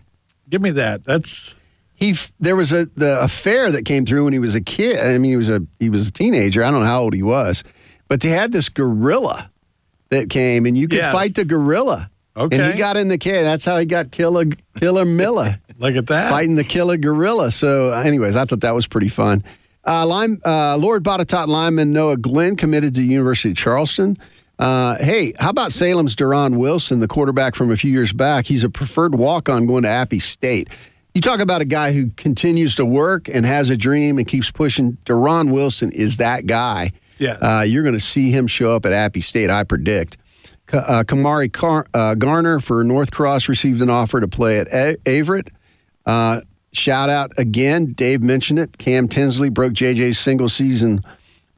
[0.49, 1.05] Give me that.
[1.05, 1.55] That's
[1.95, 4.99] he there was a the affair that came through when he was a kid.
[5.01, 6.63] I mean, he was a he was a teenager.
[6.65, 7.65] I don't know how old he was,
[8.09, 9.51] but they had this gorilla
[10.11, 11.13] that came, and you could Yes.
[11.13, 12.09] fight the gorilla.
[12.45, 12.73] And Okay.
[12.73, 13.45] he got in the kid.
[13.45, 14.45] That's how he got Killer
[14.79, 16.31] Killer Miller look at that.
[16.31, 17.51] fighting the killer gorilla.
[17.51, 19.43] So, anyways, I thought that was pretty fun.
[19.87, 24.17] Uh, Lime, uh, Lord Botetourt lineman Noah Glenn committed to University of Charleston.
[24.59, 28.45] Uh, hey, how about Salem's Duron Wilson, the quarterback from a few years back?
[28.47, 30.69] He's a preferred walk-on going to Appy State.
[31.15, 34.51] You talk about a guy who continues to work and has a dream and keeps
[34.51, 34.99] pushing.
[35.07, 36.91] Duron Wilson is that guy.
[37.19, 37.33] Yeah.
[37.41, 40.19] Uh, you're going to see him show up at Appy State, I predict.
[40.73, 44.97] Uh, Kamari Car- uh, Garner for North Cross received an offer to play at A-
[45.07, 45.49] Averett.
[46.07, 46.41] Uh,
[46.73, 48.79] shout out again, Dave mentioned it.
[48.79, 51.03] Cam Tinsley broke JJ's single season,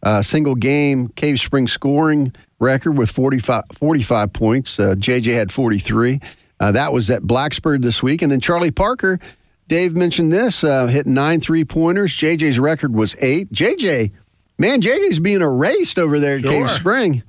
[0.03, 4.79] uh, single game Cave Spring scoring record with 45, 45 points.
[4.79, 6.20] Uh, JJ had 43.
[6.59, 8.20] Uh, that was at Blacksburg this week.
[8.23, 9.18] And then Charlie Parker,
[9.66, 12.12] Dave mentioned this, uh, hit nine three pointers.
[12.14, 13.51] JJ's record was eight.
[13.53, 14.12] JJ,
[14.59, 16.77] man, JJ's being erased over there at Cave Sure.
[16.79, 17.23] Spring.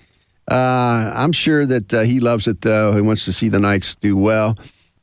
[0.52, 2.94] Uh, I'm sure that uh, he loves it, though.
[2.94, 4.58] He wants to see the Knights do well.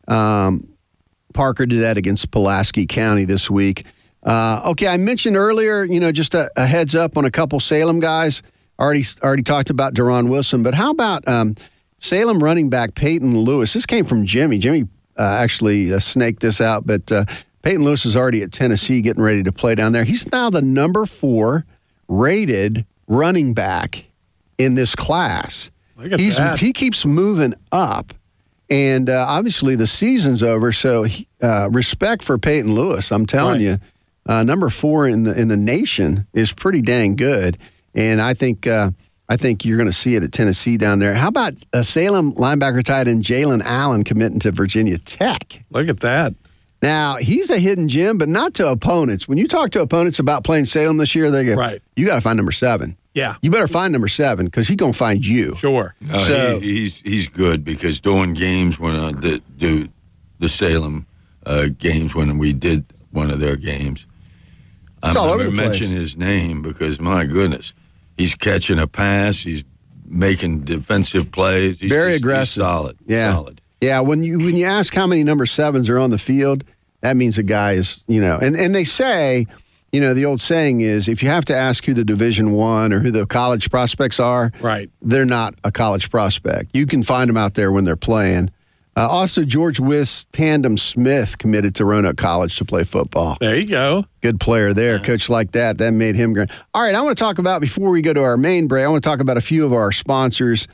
[0.06, 0.68] Um,
[1.32, 3.86] Parker did that against Pulaski County this week.
[4.22, 7.60] Uh, okay, I mentioned earlier, you know, just a, a heads up on a couple
[7.60, 8.42] Salem guys.
[8.78, 11.54] Already, already talked about Deron Wilson, but how about um,
[11.96, 13.72] Salem running back Peyton Lewis?
[13.72, 14.58] This came from Jimmy.
[14.58, 14.86] Jimmy
[15.18, 17.24] uh, actually uh, snaked this out, but uh,
[17.62, 20.04] Peyton Lewis is already at Tennessee, getting ready to play down there.
[20.04, 21.64] He's now the number four
[22.06, 24.07] rated running back
[24.58, 25.70] in this class.
[26.16, 26.60] He's that.
[26.60, 28.12] he keeps moving up,
[28.70, 30.70] and uh, obviously the season's over.
[30.72, 33.10] So he, uh, respect for Peyton Lewis.
[33.10, 33.60] I'm telling Right.
[33.62, 33.78] you,
[34.26, 37.58] uh, number four in the in the nation is pretty dang good,
[37.94, 38.66] and I think.
[38.66, 38.90] Uh,
[39.30, 41.12] I think you're going to see it at Tennessee down there.
[41.12, 45.62] How about uh, Salem linebacker tight end Jalen Allen committing to Virginia Tech?
[45.68, 46.32] Look at that.
[46.80, 49.28] Now he's a hidden gem, but not to opponents.
[49.28, 51.82] When you talk to opponents about playing Salem this year, they go, Right.
[51.94, 52.96] You got to find number seven.
[53.18, 53.34] Yeah.
[53.42, 55.54] You better find number seven because he's gonna find you.
[55.56, 55.94] Sure.
[56.00, 59.88] No, So- he, he's he's good because doing games when I did, do
[60.38, 61.06] the Salem
[61.44, 64.06] uh, games when we did one of their games,
[65.02, 65.80] I'm all never over the place.
[65.80, 67.74] mention his name because my goodness,
[68.16, 69.64] he's catching a pass, he's
[70.06, 72.62] making defensive plays, he's Very just- he's aggressive.
[72.62, 73.32] solid, Yeah.
[73.32, 73.60] solid.
[73.80, 76.64] Yeah, when you when you ask how many number sevens are on the field,
[77.00, 79.46] that means a guy is you know, and and they say,
[79.92, 82.92] you know, the old saying is if you have to ask who the Division One
[82.92, 84.90] or who the college prospects are, Right.
[85.02, 86.70] they're not a college prospect.
[86.74, 88.50] You can find them out there when they're playing.
[88.96, 93.36] Uh, also, George Wythe Tandem Smith committed to Roanoke College to play football.
[93.40, 94.04] There you go.
[94.22, 95.78] Good player there, coach like that.
[95.78, 96.50] That made him great.
[96.74, 98.84] All right, I want to talk about before we go to our main break.
[98.84, 100.66] I want to talk about a few of our sponsors.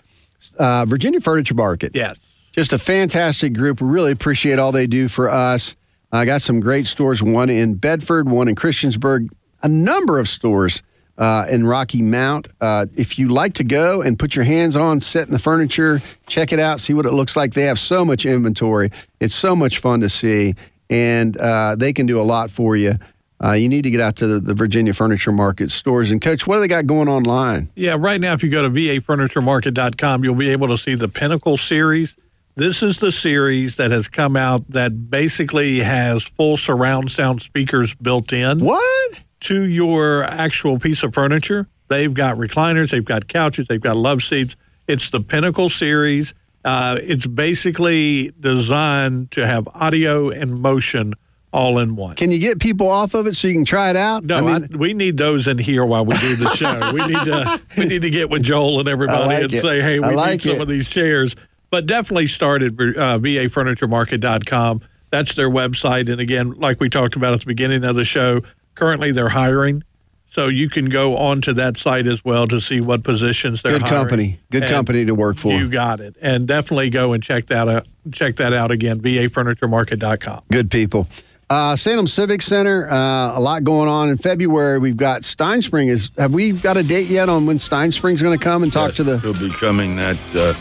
[0.58, 1.92] Uh, Virginia Furniture Market.
[1.94, 2.18] Yes.
[2.52, 3.80] Just a fantastic group.
[3.82, 5.76] We really appreciate all they do for us.
[6.14, 9.28] I got some great stores, one in Bedford, one in Christiansburg,
[9.62, 10.82] a number of stores
[11.18, 12.48] uh, in Rocky Mount.
[12.60, 16.00] Uh, if you like to go and put your hands on, set in the furniture,
[16.28, 17.54] check it out, see what it looks like.
[17.54, 18.90] They have so much inventory.
[19.18, 20.54] It's so much fun to see,
[20.88, 22.94] and uh, they can do a lot for you.
[23.42, 26.12] Uh, you need to get out to the, the Virginia Furniture Market stores.
[26.12, 27.68] And, Coach, what do they got going online?
[27.74, 31.56] Yeah, right now, if you go to vafurnituremarket.com, you'll be able to see the Pinnacle
[31.56, 32.16] series.
[32.56, 37.94] This is the series that has come out that basically has full surround sound speakers
[37.94, 39.18] built in What?
[39.40, 41.66] to your actual piece of furniture.
[41.88, 44.54] They've got recliners, they've got couches, they've got love seats.
[44.86, 46.32] It's the Pinnacle series.
[46.64, 51.14] Uh, it's basically designed to have audio and motion
[51.52, 52.14] all in one.
[52.16, 54.24] Can you get people off of it so you can try it out?
[54.24, 56.92] No, I mean, I- we need those in here while we do the show.
[56.92, 59.60] we need to we need to get with Joel and everybody like and it.
[59.60, 60.60] say, hey, I we like need some it.
[60.62, 61.34] of these chairs.
[61.74, 64.82] But definitely start at uh, vafurnituremarket.com.
[65.10, 66.08] That's their website.
[66.08, 68.42] And again, like we talked about at the beginning of the show,
[68.76, 69.82] currently they're hiring.
[70.28, 73.82] So you can go onto that site as well to see what positions they're hiring.
[73.82, 74.08] good hiring.
[74.08, 74.40] company.
[74.52, 75.52] Good And company to work for.
[75.52, 76.14] You got it.
[76.22, 77.88] And definitely go and check that out.
[78.12, 80.42] Check that out again, vafurnituremarket.com.
[80.52, 81.08] Good people.
[81.50, 84.78] Uh, Salem Civic Center, uh, a lot going on in February.
[84.78, 85.88] We've got Stein Spring.
[85.88, 88.72] Is have we got a date yet on when Stein Spring's going to come and
[88.72, 89.18] talk Yes, to the?
[89.18, 90.54] He'll be coming that uh,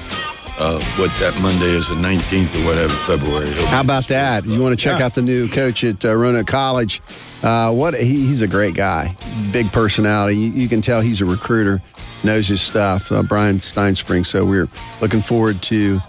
[0.59, 3.49] uh, what that Monday is, the nineteenth or whatever February.
[3.51, 4.45] He'll How about that?
[4.45, 5.05] You want to check Yeah.
[5.05, 7.01] out the new coach at uh, Roanoke College?
[7.41, 9.15] Uh, what he, he's a great guy,
[9.51, 10.37] big personality.
[10.37, 11.81] You, you can tell he's a recruiter,
[12.23, 13.11] knows his stuff.
[13.11, 14.25] Uh, Brian Steinspring.
[14.25, 14.67] So we're
[15.01, 15.99] looking forward to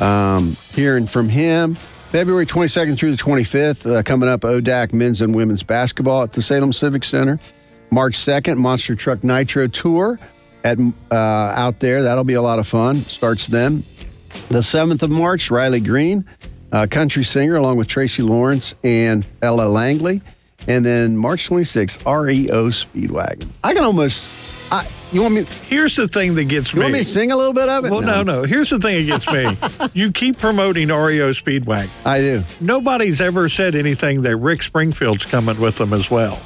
[0.00, 1.76] um, hearing from him.
[2.10, 6.42] February 22nd through the 25th, uh, coming up ODAC men's and women's basketball at the
[6.42, 7.40] Salem Civic Center.
[7.90, 10.20] March 2nd, Monster Truck Nitro Tour
[10.62, 10.78] at
[11.10, 12.02] uh, out there.
[12.04, 12.96] That'll be a lot of fun.
[12.96, 13.82] Starts then.
[14.48, 16.24] The 7th of March, Riley Green,
[16.72, 20.20] uh, country singer, along with Tracy Lawrence and Ella Langley.
[20.66, 23.48] And then March 26th, REO Speedwagon.
[23.62, 24.42] I can almost,
[24.72, 26.84] I, you want me, Here's the thing that gets you me.
[26.84, 27.90] want me to sing a little bit of it?
[27.90, 28.44] Well, no, no.
[28.44, 29.88] Here's the thing that gets me.
[30.00, 31.90] you keep promoting REO Speedwagon.
[32.06, 32.44] I do.
[32.60, 36.40] Nobody's ever said anything that Rick Springfield's coming with them as well.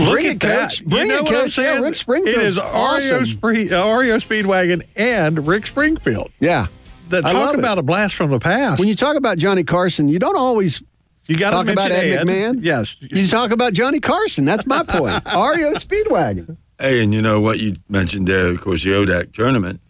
[0.00, 0.70] Look Bring at it, that.
[0.70, 0.84] Coach.
[0.84, 1.58] Bring you know it, what I'm Coach.
[1.58, 1.82] Yeah, saying?
[1.82, 2.36] Rick Springfield.
[2.36, 3.26] It is REO, awesome.
[3.26, 6.30] Spree- uh, REO Speedwagon and Rick Springfield.
[6.40, 6.66] Yeah.
[7.10, 7.58] That I talk love it.
[7.58, 8.78] about a blast from the past.
[8.78, 10.80] When you talk about Johnny Carson, you don't always
[11.26, 12.58] you got to talk about mention Ed McMahon.
[12.62, 12.96] Yes.
[13.00, 14.44] You talk about Johnny Carson.
[14.44, 15.22] That's my point.
[15.26, 16.56] REO Speedwagon.
[16.78, 19.80] Hey, and you know what you mentioned there, of course, the ODAC tournament,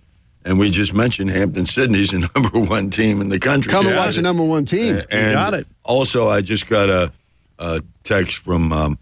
[0.44, 3.70] and we just mentioned Hampden-Sydney's the number one team in the country.
[3.70, 4.04] Come and Yeah.
[4.04, 5.00] watch the number one team.
[5.10, 5.66] And got it.
[5.84, 7.12] Also, I just got a,
[7.58, 8.98] a text from um,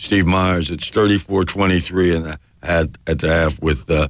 [0.00, 0.70] Steve Myers.
[0.70, 4.08] It's thirty-four twenty-three and at at the half with uh,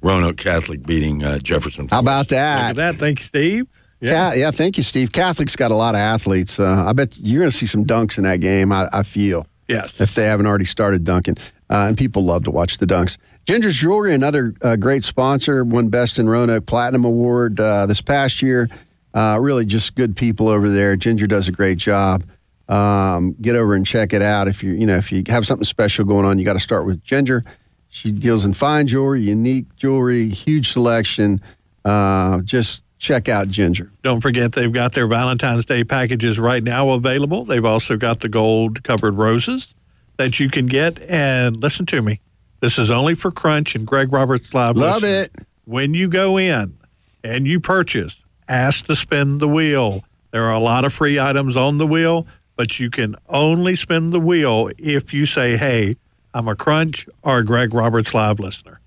[0.00, 1.88] Roanoke Catholic beating uh, Jefferson.
[1.88, 2.70] How about Look that?
[2.70, 2.96] at that.
[2.96, 3.66] Thank you, Steve.
[4.00, 4.50] Yeah, yeah.
[4.50, 5.10] Thank you, Steve.
[5.12, 6.58] Catholic's got a lot of athletes.
[6.58, 8.72] Uh, I bet you're going to see some dunks in that game.
[8.72, 10.00] I, I feel Yes.
[10.00, 11.36] if they haven't already started dunking,
[11.68, 13.18] uh, and people love to watch the dunks.
[13.46, 18.40] Ginger's Jewelry, another uh, great sponsor, won Best in Roanoke Platinum Award uh, this past
[18.40, 18.68] year.
[19.12, 20.96] Uh, really, just good people over there.
[20.96, 22.24] Ginger does a great job.
[22.70, 24.48] Um, get over and check it out.
[24.48, 26.86] If you you know if you have something special going on, you got to start
[26.86, 27.44] with Ginger.
[27.88, 31.40] She deals in fine jewelry, unique jewelry, huge selection.
[31.84, 33.90] Uh, just check out Ginger.
[34.02, 37.44] Don't forget they've got their Valentine's Day packages right now available.
[37.44, 39.74] They've also got the gold covered roses
[40.18, 41.00] that you can get.
[41.10, 42.20] And listen to me,
[42.60, 44.76] this is only for Crunch and Greg Roberts Live.
[44.76, 45.26] Love listeners.
[45.26, 45.46] it.
[45.64, 46.78] When you go in
[47.24, 50.04] and you purchase, ask to spin the wheel.
[50.30, 52.26] There are a lot of free items on the wheel,
[52.60, 55.96] but you can only spin the wheel if you say, hey,
[56.34, 58.82] I'm a Crunch or a Greg Roberts Live listener.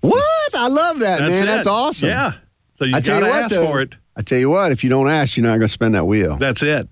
[0.00, 0.54] What?
[0.56, 1.44] I love that, man.
[1.44, 1.46] it.
[1.46, 2.08] That's awesome.
[2.08, 2.32] Yeah.
[2.76, 3.94] So you I got tell to you what, ask though, for it.
[4.16, 6.34] I tell you what, if you don't ask, you're not going to spin that wheel.
[6.34, 6.88] That's it.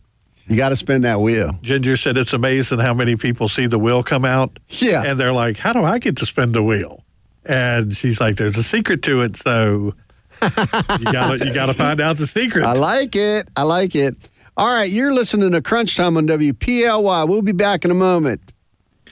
[0.47, 1.59] You got to spin that wheel.
[1.63, 4.61] Ginger said it's amazing how many people see the wheel come out.
[4.69, 5.03] Yeah.
[5.05, 7.03] And they're like, how do I get to spin the wheel?
[7.45, 9.35] And she's like, there's a secret to it.
[9.35, 9.95] So
[10.43, 12.65] you gotta you gotta find out the secret.
[12.65, 13.49] I like it.
[13.57, 14.15] I like it.
[14.55, 17.27] All right, you're listening to Crunch Time on WPLY.
[17.27, 18.53] We'll be back in a moment.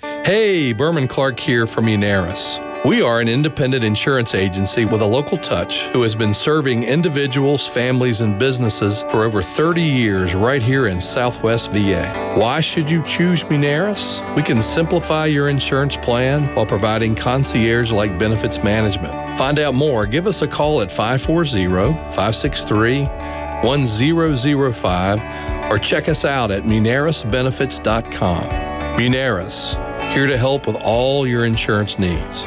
[0.03, 2.67] Hey, Berman Clark here from Munaris.
[2.85, 7.67] We are an independent insurance agency with a local touch who has been serving individuals,
[7.67, 12.35] families, and businesses for over 30 years right here in Southwest VA.
[12.37, 14.23] Why should you choose Munaris?
[14.37, 19.39] We can simplify your insurance plan while providing concierge like benefits management.
[19.39, 21.67] Find out more, give us a call at 540
[22.15, 28.45] 563 1005 or check us out at munarisbenefits.com.
[28.99, 32.45] Munaris, here to help with all your insurance needs.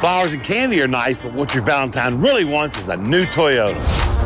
[0.00, 3.80] Flowers and candy are nice, but what your Valentine really wants is a new Toyota.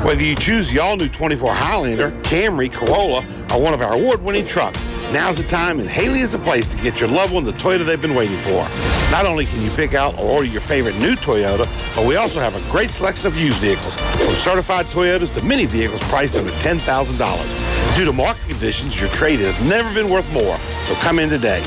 [0.05, 4.85] Whether you choose the all-new 24 Highlander, Camry, Corolla, or one of our award-winning trucks,
[5.13, 7.85] now's the time and Haley is the place to get your loved one the Toyota
[7.85, 8.69] they've been waiting for.
[9.11, 12.41] Not only can you pick out or order your favorite new Toyota, but we also
[12.41, 16.51] have a great selection of used vehicles, from certified Toyotas to mini vehicles priced under
[16.51, 17.97] $10,000.
[17.97, 21.63] Due to market conditions, your trade has never been worth more, so come in today.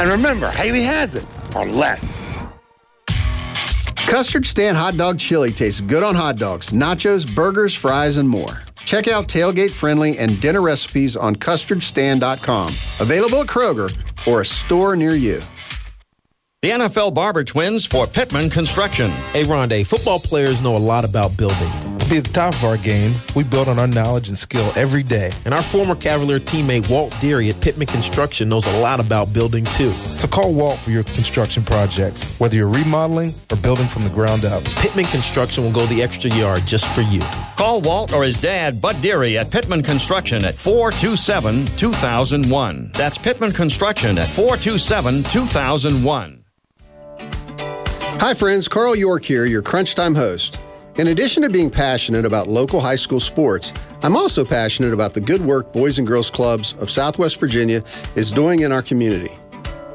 [0.00, 2.38] And remember, Haley has it for less.
[4.12, 8.62] Custard Stand Hot Dog Chili tastes good on hot dogs, nachos, burgers, fries, and more.
[8.92, 12.68] Check out tailgate friendly and dinner recipes on custardstand.com.
[13.00, 13.90] Available at Kroger
[14.28, 15.40] or a store near you.
[16.60, 19.10] The NFL Barber Twins for Pittman Construction.
[19.32, 21.91] Hey, Rondé, football players know a lot about building.
[22.12, 24.70] To be at the top of our game, we build on our knowledge and skill
[24.76, 25.32] every day.
[25.46, 29.64] And our former Cavalier teammate Walt Deary at Pittman Construction knows a lot about building
[29.64, 29.92] too.
[29.92, 34.44] So call Walt for your construction projects, whether you're remodeling or building from the ground
[34.44, 34.62] up.
[34.76, 37.22] Pittman Construction will go the extra yard just for you.
[37.56, 42.90] Call Walt or his dad, Bud Deary, at Pittman Construction at 427 2001.
[42.92, 46.44] That's Pittman Construction at 427 2001.
[48.20, 48.68] Hi, friends.
[48.68, 50.60] Carl York here, your Crunch Time host.
[50.96, 53.72] In addition to being passionate about local high school sports,
[54.02, 57.82] I'm also passionate about the good work Boys and Girls Clubs of Southwest Virginia
[58.14, 59.34] is doing in our community.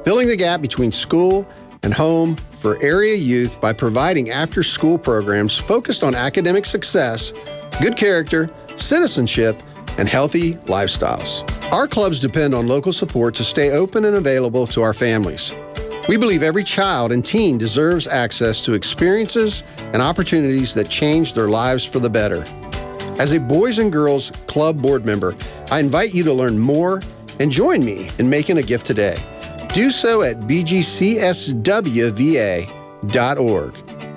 [0.04, 1.48] Filling the gap between school
[1.84, 7.32] and home for area youth by providing after school programs focused on academic success,
[7.80, 9.62] good character, citizenship,
[10.00, 11.44] and healthy lifestyles.
[11.72, 15.54] Our clubs depend on local support to stay open and available to our families.
[16.08, 21.50] We believe every child and teen deserves access to experiences and opportunities that change their
[21.50, 22.46] lives for the better.
[23.20, 25.36] As a Boys and Girls Club board member,
[25.70, 27.02] I invite you to learn more
[27.40, 29.18] and join me in making a gift today.
[29.74, 30.96] Do so at bgcswva.org.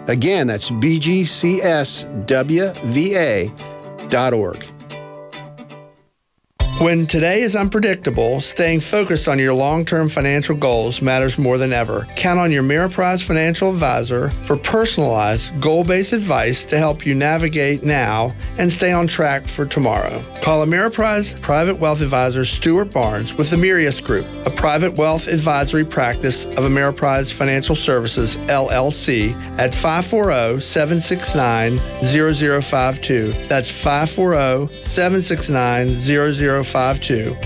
[0.09, 1.61] Again, that's bgcswva.org.
[6.81, 11.75] When today is unpredictable, staying focused on your long term financial goals matters more than
[11.75, 12.07] ever.
[12.17, 17.83] Count on your Ameriprise financial advisor for personalized, goal based advice to help you navigate
[17.83, 20.25] now and stay on track for tomorrow.
[20.41, 25.85] Call Ameriprise Private Wealth Advisor Stuart Barnes with the Mirius Group, a private wealth advisory
[25.85, 31.77] practice of Ameriprise Financial Services, LLC, at 540 769
[32.07, 33.33] 0052.
[33.49, 36.70] That's 540 769 0052.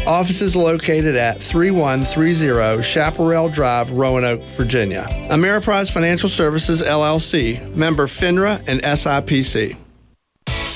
[0.07, 5.07] Offices located at 3130 Chaparral Drive, Roanoke, Virginia.
[5.31, 9.77] Ameriprise Financial Services, LLC, member FINRA and SIPC.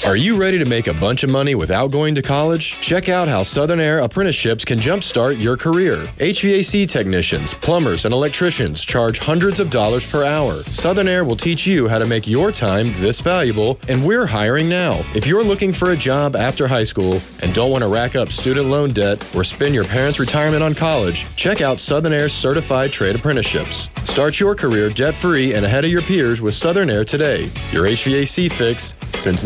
[0.09, 2.81] Are you ready to make a bunch of money without going to college?
[2.81, 5.97] Check out how Southern Air apprenticeships can jumpstart your career.
[6.17, 10.63] HVAC technicians, plumbers, and electricians charge hundreds of dollars per hour.
[10.63, 14.67] Southern Air will teach you how to make your time this valuable, and we're hiring
[14.67, 15.05] now.
[15.15, 18.33] If you're looking for a job after high school and don't want to rack up
[18.33, 22.93] student loan debt or spend your parents' retirement on college, check out Southern Air's certified
[22.93, 23.91] trade apprenticeships.
[24.05, 27.51] Start your career debt free and ahead of your peers with Southern Air today.
[27.73, 29.43] Your HVAC fix since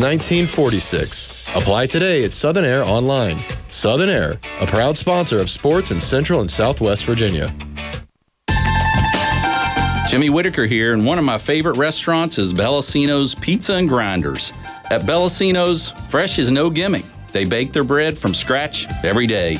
[0.57, 1.55] 1946.
[1.55, 3.43] Apply today at Southern Air online.
[3.69, 7.53] Southern Air, a proud sponsor of sports in Central and Southwest Virginia.
[10.07, 14.53] Jimmy Whitaker here, and one of my favorite restaurants is Bellacino's Pizza and Grinders.
[14.91, 17.05] At Bellacino's, fresh is no gimmick.
[17.31, 19.57] They bake their bread from scratch every day,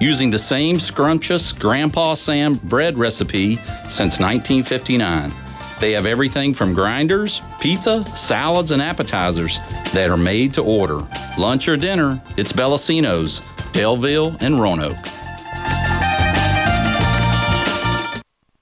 [0.00, 3.56] using the same scrumptious Grandpa Sam bread recipe
[3.88, 5.41] since 1959.
[5.82, 9.58] They have everything from grinders, pizza, salads, and appetizers
[9.92, 11.04] that are made to order.
[11.36, 14.96] Lunch or dinner, it's Bellacino's, Belleville, and Roanoke.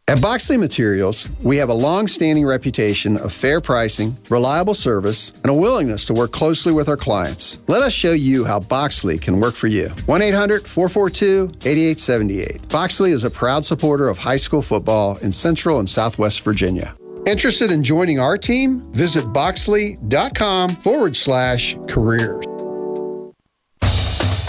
[0.09, 5.51] At Boxley Materials, we have a long standing reputation of fair pricing, reliable service, and
[5.51, 7.59] a willingness to work closely with our clients.
[7.67, 9.91] Let us show you how Boxley can work for you.
[10.07, 12.63] 1 800 442 8878.
[12.71, 16.95] Boxley is a proud supporter of high school football in Central and Southwest Virginia.
[17.27, 18.81] Interested in joining our team?
[18.93, 22.47] Visit boxley.com forward slash careers.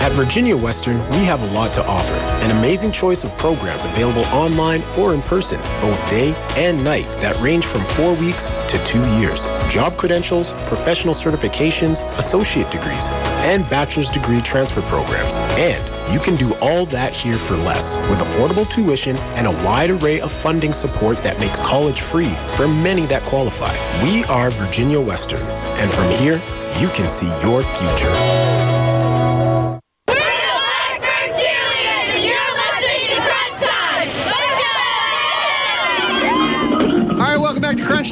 [0.00, 2.14] At Virginia Western, we have a lot to offer.
[2.44, 7.36] An amazing choice of programs available online or in person, both day and night, that
[7.40, 9.46] range from four weeks to two years.
[9.68, 13.08] Job credentials, professional certifications, associate degrees,
[13.42, 15.38] and bachelor's degree transfer programs.
[15.58, 15.82] And
[16.12, 20.20] you can do all that here for less with affordable tuition and a wide array
[20.20, 23.74] of funding support that makes college free for many that qualify.
[24.04, 25.42] We are Virginia Western,
[25.80, 26.40] and from here,
[26.78, 28.47] you can see your future.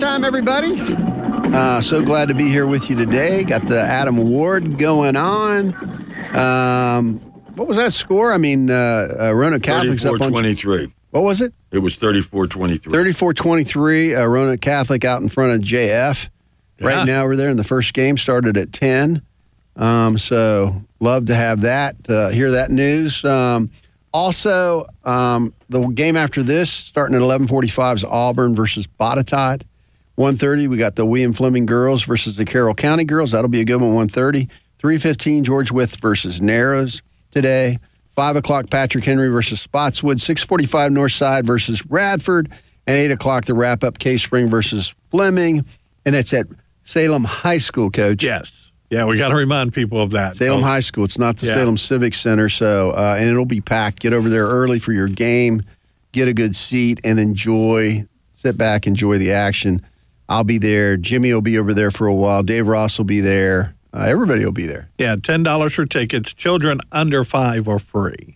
[0.01, 1.57] Welcome back to Crunch Time, everybody.
[1.57, 3.45] Uh, so glad to be here with you today.
[3.45, 5.75] Got the Adam Award going on.
[6.37, 7.21] Um,
[7.55, 8.33] what was that score?
[8.33, 10.93] I mean, uh, uh, Roanoke Catholic's up on 23.
[11.11, 11.55] What was it?
[11.71, 12.93] It was 34 23.
[12.93, 14.15] 34 23.
[14.15, 16.29] Uh, Roanoke Catholic out in front of JF.
[16.79, 16.87] Yeah.
[16.87, 19.23] Right now, we're there in the first game, started at 10.
[19.77, 23.25] Um, so, love to have that, uh, hear that news.
[23.25, 23.71] Um,
[24.13, 29.63] also, um, the game after this, starting at 1145, is Auburn versus Botetourt.
[30.19, 33.33] 1.30, we got the William Fleming girls versus the Carroll County girls.
[33.33, 34.49] That'll be a good one, 1.30.
[34.83, 37.79] 3.15, George Wythe versus Narrows today.
[38.13, 40.19] 5 o'clock, Patrick Henry versus Spotswood.
[40.19, 42.51] 6.45, Northside versus Radford.
[42.87, 45.67] And 8 o'clock, the wrap-up, Cave Spring versus Fleming.
[46.07, 46.47] And it's at
[46.83, 48.23] Salem High School, Coach.
[48.23, 48.71] Yes.
[48.91, 50.37] Yeah, we got to remind people of that.
[50.37, 51.05] Salem So- High School.
[51.05, 51.55] It's not the Yeah.
[51.57, 53.99] Salem Civic Center, so uh, and it'll be packed.
[54.01, 55.63] Get over there early for your game,
[56.13, 58.07] get a good seat, and enjoy.
[58.31, 59.85] Sit back, enjoy the action.
[60.29, 60.97] I'll be there.
[60.97, 62.43] Jimmy will be over there for a while.
[62.43, 63.75] Dave Ross will be there.
[63.93, 64.89] Uh, everybody will be there.
[64.99, 66.33] Yeah, ten dollars for tickets.
[66.35, 68.36] Children under five are free.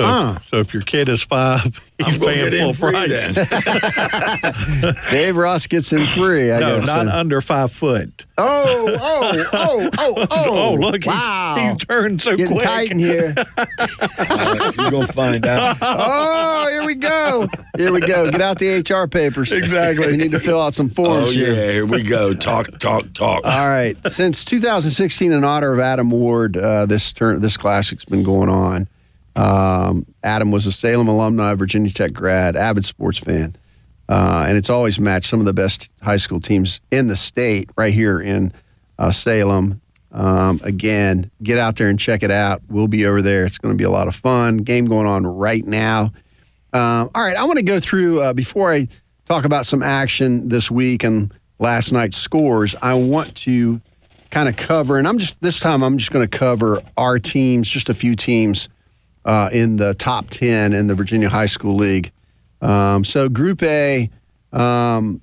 [0.00, 0.38] So, Ah.
[0.48, 1.62] so if your kid is five,
[1.98, 3.34] he's gonna paying full free price.
[5.10, 6.50] Dave Ross gets in free.
[6.52, 6.86] I no, guess.
[6.86, 8.24] not under five foot.
[8.38, 10.70] oh, oh, oh, oh, oh!
[10.70, 11.74] Oh, look, he- Wow!
[11.78, 12.64] he, turned so Getting quick.
[12.66, 13.34] tight in here.
[13.36, 15.76] Uh, you're going to find out.
[15.82, 17.46] oh, here we go.
[17.76, 18.30] Here we go.
[18.30, 19.52] Get out the HR papers.
[19.52, 20.06] Exactly.
[20.12, 21.28] We need to fill out some forms.
[21.28, 21.46] Oh, yeah.
[21.46, 21.72] here.
[21.72, 22.32] Here we go.
[22.32, 23.44] Talk, talk, talk.
[23.44, 23.96] All right.
[24.10, 28.88] Since 2016, in honor of Adam Ward, uh, this turn, this classic's been going on.
[29.36, 33.56] Um, Adam was a Salem alumni, Virginia Tech grad, avid sports fan,
[34.08, 37.70] uh, and it's always matched some of the best high school teams in the state
[37.76, 38.52] right here in
[38.98, 39.80] uh, Salem.
[40.12, 42.62] Um, again, get out there and check it out.
[42.68, 43.44] We'll be over there.
[43.44, 44.58] It's going to be a lot of fun.
[44.58, 46.12] Game going on right now.
[46.72, 48.88] Um, all right, I want to go through uh, before I
[49.26, 52.74] talk about some action this week and last night's scores.
[52.82, 53.80] I want to
[54.30, 57.68] kind of cover, and I'm just this time I'm just going to cover our teams,
[57.68, 58.68] just a few teams
[59.24, 62.10] uh, in the top ten in the Virginia High School League.
[62.60, 64.10] Um, so Group A,
[64.52, 65.20] um,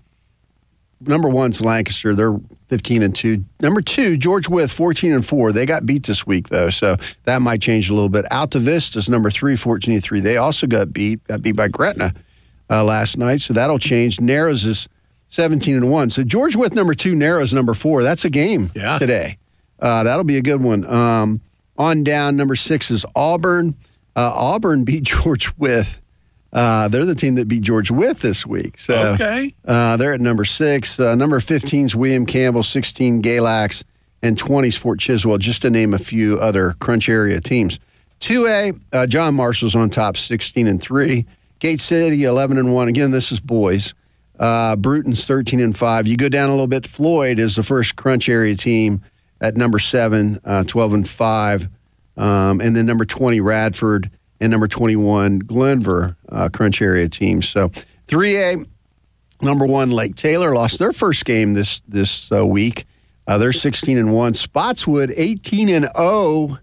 [1.02, 2.16] number one's Lancaster.
[2.16, 2.38] They're
[2.68, 3.46] 15 and two.
[3.62, 5.52] Number two, George Wythe 14 and four.
[5.54, 8.26] They got beat this week though, so that might change a little bit.
[8.26, 10.20] Altavista's number three, 14 and three.
[10.20, 11.24] They also got beat.
[11.26, 12.14] Got beat by Gretna
[12.70, 14.20] uh, last night, so that'll change.
[14.20, 14.90] Narrows is
[15.28, 16.10] 17 and one.
[16.10, 18.04] So George Wythe number two, Narrows number four.
[18.04, 18.98] That's a game Yeah.
[18.98, 19.38] today.
[19.80, 20.84] Uh, that'll be a good one.
[20.92, 21.40] Um,
[21.78, 23.76] on down, number six is Auburn.
[24.16, 25.88] Uh, Auburn beat George Wythe.
[26.54, 28.78] Uh, they're the team that beat George Wythe this week.
[28.80, 29.54] So Okay.
[29.68, 31.00] uh, they're at number six.
[31.00, 33.84] Uh, number 15 is William Campbell, 16 Galax,
[34.24, 37.80] and 20 is Fort Chiswell, just to name a few other Crunch area teams.
[38.22, 41.26] 2A, uh, John Marshall's on top, 16 and 3.
[41.60, 42.88] Gate City, 11 and 1.
[42.88, 43.94] Again, this is boys.
[44.40, 46.08] Uh, Bruton's 13 and 5.
[46.08, 49.02] You go down a little bit, Floyd is the first Crunch area team
[49.42, 51.68] at number 7, uh, 12 and 5.
[52.18, 54.10] Um, and then number 20, Radford,
[54.40, 57.48] and number 21, Glenvar, uh, Crunch area teams.
[57.48, 57.70] So
[58.08, 58.66] 3A,
[59.42, 62.86] number one, Lake Taylor lost their first game this this uh, week.
[63.28, 64.34] Uh, they're 16 and one.
[64.34, 66.58] Spotswood 18 and 0.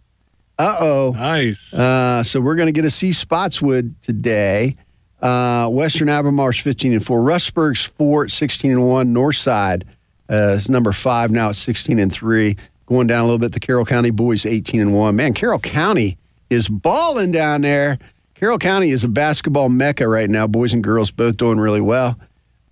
[0.57, 1.13] Uh oh.
[1.15, 1.75] Nice.
[1.75, 4.77] Uh, so we're going to get to see Spotswood today.
[5.21, 7.21] Uh, Western Albemarle's 15 and 4.
[7.21, 9.15] Rustburg's 4 16 and 1.
[9.15, 9.83] Northside
[10.31, 12.57] uh, is number 5 now at 16 and 3.
[12.87, 15.17] Going down a little bit, the Carroll County boys 18 and 1.
[15.17, 16.19] Man, Carroll County
[16.51, 17.99] is balling down there.
[18.35, 20.47] Carroll County is a basketball mecca right now.
[20.47, 22.19] Boys and girls both doing really well.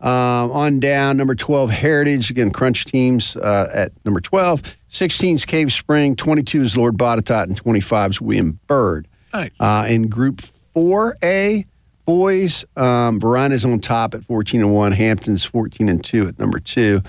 [0.00, 2.30] Um, on down, number 12, Heritage.
[2.30, 4.76] Again, crunch teams uh, at number 12.
[4.88, 6.16] 16 is Cave Spring.
[6.16, 7.44] 22 is Lord Botetourt.
[7.44, 9.06] And 25 is William Byrd.
[9.32, 9.52] Nice.
[9.60, 10.42] Uh, in Group
[10.74, 11.64] 4A,
[12.04, 13.20] boys, um,
[13.52, 14.92] is on top at 14 and 1.
[14.92, 17.00] Hampton's 14 and 2 at number 2.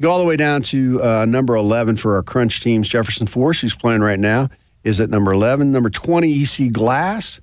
[0.00, 2.88] Go all the way down to uh, number 11 for our crunch teams.
[2.88, 4.48] Jefferson Forest, who's playing right now,
[4.82, 5.70] is at number 11.
[5.70, 7.40] Number 20, EC Glass.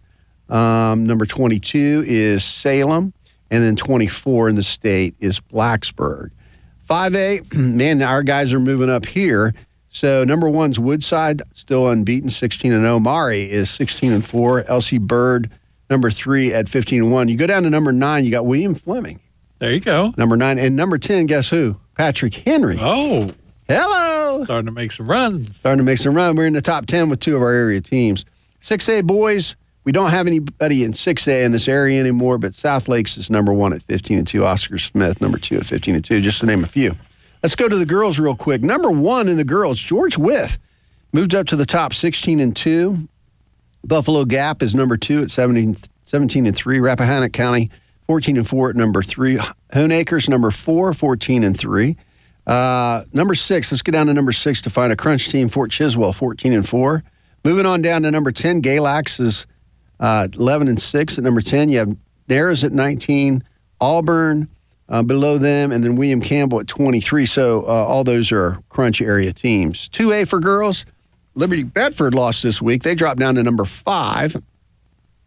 [0.49, 3.13] Um, number 22 is Salem.
[3.51, 6.31] And then 24 in the state is Blacksburg.
[6.89, 9.53] 5A, man, our guys are moving up here.
[9.89, 12.99] So number one's Woodside, still unbeaten, 16 and 0.
[12.99, 14.63] Maury is 16 and 4.
[14.63, 15.49] LC Bird,
[15.89, 17.29] number three at 15 and 1.
[17.29, 19.19] You go down to number nine, you got William Fleming.
[19.59, 20.13] There you go.
[20.17, 20.59] Number nine.
[20.59, 21.77] And number 10, guess who?
[21.97, 22.77] Patrick Henry.
[22.79, 23.31] Oh.
[23.67, 24.43] Hello.
[24.45, 25.57] Starting to make some runs.
[25.57, 26.37] Starting to make some runs.
[26.37, 28.23] We're in the top 10 with two of our area teams.
[28.61, 33.17] 6A boys, we don't have anybody in 6A in this area anymore, but South Lakes
[33.17, 34.45] is number one at 15 and 2.
[34.45, 36.95] Oscar Smith, number two at 15 and 2, just to name a few.
[37.41, 38.61] Let's go to the girls real quick.
[38.61, 40.57] Number one in the girls, George Wythe
[41.13, 43.07] moved up to the top 16 and 2.
[43.85, 45.75] Buffalo Gap is number two at 17,
[46.05, 46.79] 17 and 3.
[46.79, 47.71] Rappahannock County,
[48.07, 49.37] 14 and 4 at number three.
[49.73, 51.95] Hoonacres, number four, 14 and 3.
[52.47, 55.49] Uh, number six, let's get down to number six to find a crunch team.
[55.49, 57.03] Fort Chiswell, 14 and 4.
[57.43, 59.45] Moving on down to number 10, Galax is
[59.99, 61.69] uh, 11 and 6 at number 10.
[61.69, 61.95] You have
[62.29, 63.43] Narrows at 19,
[63.81, 64.49] Auburn
[64.89, 67.25] uh, below them, and then William Campbell at 23.
[67.25, 69.89] So uh, all those are crunch area teams.
[69.89, 70.85] 2A for girls,
[71.35, 72.83] Liberty Bedford lost this week.
[72.83, 74.35] They dropped down to number five.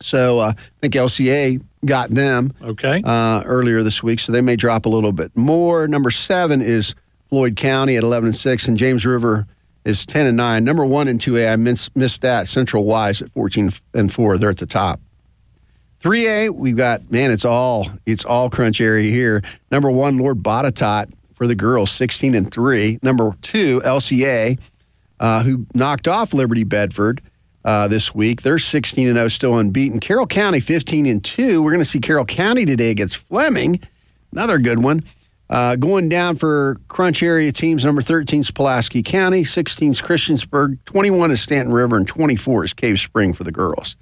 [0.00, 4.56] So uh, I think LCA got them okay uh, earlier this week, so they may
[4.56, 5.88] drop a little bit more.
[5.88, 6.94] Number seven is
[7.28, 9.46] Floyd County at 11 and 6, and James River
[9.84, 10.64] is 10 and 9.
[10.64, 12.48] Number one in 2A, I miss, missed that.
[12.48, 14.38] Central Wise at 14 and 4.
[14.38, 15.00] They're at the top.
[16.00, 19.42] 3A, we've got, man, it's all it's all crunch area here.
[19.70, 22.98] Number one, Lord Botetourt for the girls, 16 and 3.
[23.02, 24.58] Number two, LCA,
[25.20, 27.20] uh, who knocked off Liberty Bedford
[27.64, 28.42] uh, this week.
[28.42, 30.00] They're 16 and 0, still unbeaten.
[30.00, 31.62] Carroll County, 15 and 2.
[31.62, 33.80] We're going to see Carroll County today against Fleming.
[34.32, 35.04] Another good one.
[35.48, 40.78] Uh, going down for crunch area teams, number 13 is Pulaski County, 16 is Christiansburg,
[40.84, 43.96] 21 is Staunton River, and 24 is Cave Spring for the girls.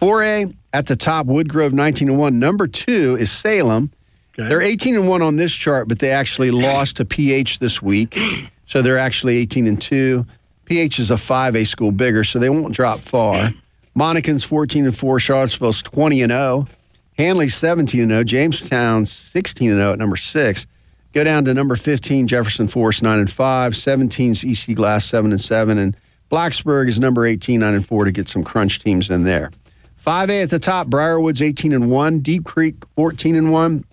[0.00, 2.38] 4A at the top, Woodgrove 19 and 1.
[2.38, 3.90] Number two is Salem.
[4.38, 4.48] Okay.
[4.48, 8.18] They're 18 and 1 on this chart, but they actually lost to PH this week.
[8.66, 10.24] So they're actually 18 and 2.
[10.64, 13.52] PH is a 5A school bigger, so they won't drop far.
[13.94, 16.66] Monacan's 14 and 4, Charlottesville's 20 and 0.
[17.16, 20.66] Handley's 17 and 0, Jamestown's 16 and 0 at number 6.
[21.12, 23.72] Go down to number 15, Jefferson Forest, 9 and 5.
[23.72, 25.78] 17's EC Glass, 7 and 7.
[25.78, 25.96] And
[26.30, 29.52] Blacksburg is number 18, 9 and 4 to get some crunch teams in there.
[30.04, 32.18] 5A at the top, Briar Woods, 18 and 1.
[32.18, 33.84] Deep Creek, 14 and 1.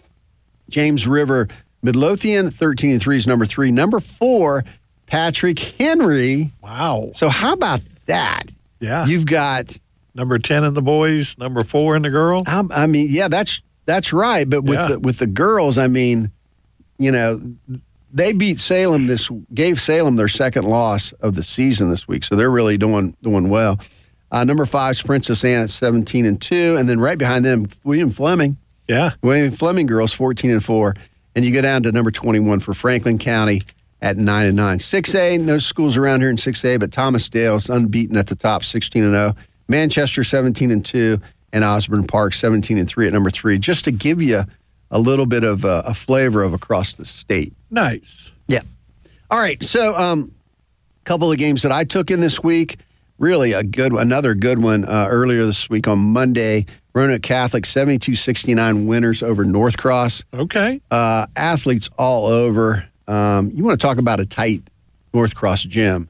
[0.69, 1.47] James River,
[1.83, 3.69] Midlothian, 13 and 3 is number 3.
[3.69, 4.65] Number 4,
[5.11, 6.51] Patrick Henry.
[6.63, 7.11] Wow.
[7.13, 8.43] So how about that?
[8.79, 9.05] Yeah.
[9.05, 9.77] You've got
[10.15, 12.45] number 10 in the boys, number 4 in the girls.
[12.47, 14.87] I, I mean, yeah, that's that's right, but with Yeah.
[14.87, 16.31] the, with the girls, I mean,
[16.97, 17.41] you know,
[18.13, 22.35] they beat Salem this gave Salem their second loss of the season this week, so
[22.35, 23.79] they're really doing doing well.
[24.31, 27.67] Uh, number five is Princess Anne at seventeen and two, and then right behind them,
[27.83, 28.55] William Fleming.
[28.87, 30.95] Yeah, William Fleming girls fourteen and four,
[31.35, 33.61] and you go down to number twenty one for Franklin County
[34.01, 34.79] at nine and nine.
[34.79, 38.35] Six A, no schools around here in six A, but Thomas Dale's unbeaten at the
[38.35, 39.35] top, sixteen and zero.
[39.67, 41.19] Manchester seventeen and two,
[41.53, 43.57] and Osbourn Park seventeen and three at number three.
[43.57, 44.43] Just to give you
[44.91, 47.53] a little bit of a, a flavor of across the state.
[47.69, 48.31] Nice.
[48.47, 48.61] Yeah.
[49.29, 49.63] All right.
[49.63, 50.31] So, um,
[51.01, 52.79] a couple of games that I took in this week.
[53.17, 56.65] Really a good, another good one uh, earlier this week on Monday.
[56.93, 60.25] Roanoke Catholic 72-69 winners over North Cross.
[60.33, 60.81] Okay.
[60.89, 62.90] Uh, athletes all over.
[63.11, 64.63] Um, you want to talk about a tight
[65.13, 66.07] North Cross gym?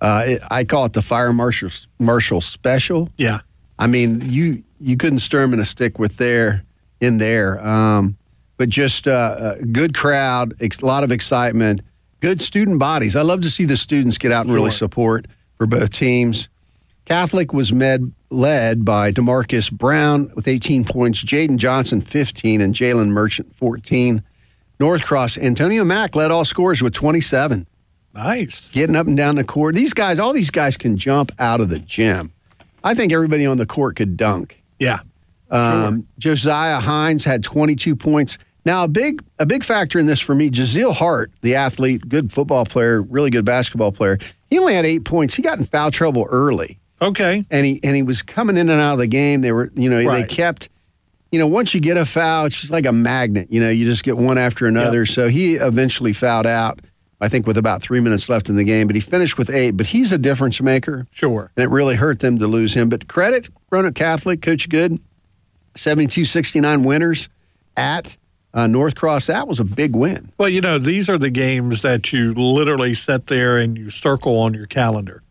[0.00, 3.10] Uh, it, I call it the Fire Marshal Marshal Special.
[3.16, 3.40] Yeah.
[3.78, 6.64] I mean, you you couldn't stir them in a stick with there
[7.00, 7.64] in there.
[7.66, 8.16] Um,
[8.56, 11.80] but just uh, a good crowd, ex- a lot of excitement,
[12.20, 13.16] good student bodies.
[13.16, 15.26] I love to see the students get out and really support
[15.56, 16.48] for both teams.
[17.04, 23.08] Catholic was med, led by Demarcus Brown with 18 points, Jaden Johnson 15, and Jalen
[23.08, 24.22] Merchant 14.
[24.80, 27.66] North Cross, Antonio Mack led all scorers with 27
[28.14, 28.70] Nice.
[28.72, 29.74] getting up and down the court.
[29.74, 32.32] These guys, all these guys can jump out of the gym.
[32.84, 34.62] I think everybody on the court could dunk.
[34.78, 35.00] Yeah.
[35.50, 38.38] Um, Josiah Hines had 22 points.
[38.64, 42.30] Now a big a big factor in this for me, Jazeel Hart, the athlete, good
[42.30, 44.18] football player, really good basketball player.
[44.50, 45.34] He only had eight points.
[45.34, 46.78] He got in foul trouble early.
[47.00, 47.44] Okay.
[47.50, 49.40] And he and he was coming in and out of the game.
[49.40, 50.28] They were, you know, Right.
[50.28, 50.68] they kept,
[51.30, 53.48] you know, once you get a foul, it's just like a magnet.
[53.50, 55.04] You know, you just get one after another.
[55.04, 56.80] So he eventually fouled out.
[57.20, 59.72] I think with about three minutes left in the game, but he finished with eight.
[59.72, 61.06] But he's a difference maker.
[61.10, 61.50] Sure.
[61.56, 62.88] And it really hurt them to lose him.
[62.88, 65.00] But credit Roanoke Catholic, Coach Good,
[65.74, 67.28] 72 69 winners
[67.76, 68.16] at
[68.54, 69.26] uh, North Cross.
[69.26, 70.32] That was a big win.
[70.38, 74.38] Well, you know, these are the games that you literally sit there and you circle
[74.38, 75.22] on your calendar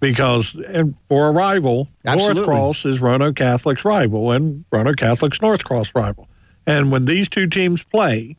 [0.00, 2.34] because and for a rival, Absolutely.
[2.42, 6.28] North Cross is Roanoke Catholic's rival and Roanoke Catholic's North Cross rival.
[6.66, 8.36] And when these two teams play,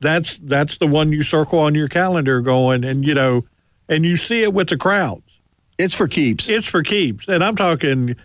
[0.00, 3.44] that's that's the one you circle on your calendar going and you know,
[3.88, 5.22] and you see it with the crowds.
[5.78, 6.48] It's for keeps.
[6.48, 7.28] It's for keeps.
[7.28, 8.16] And I'm talking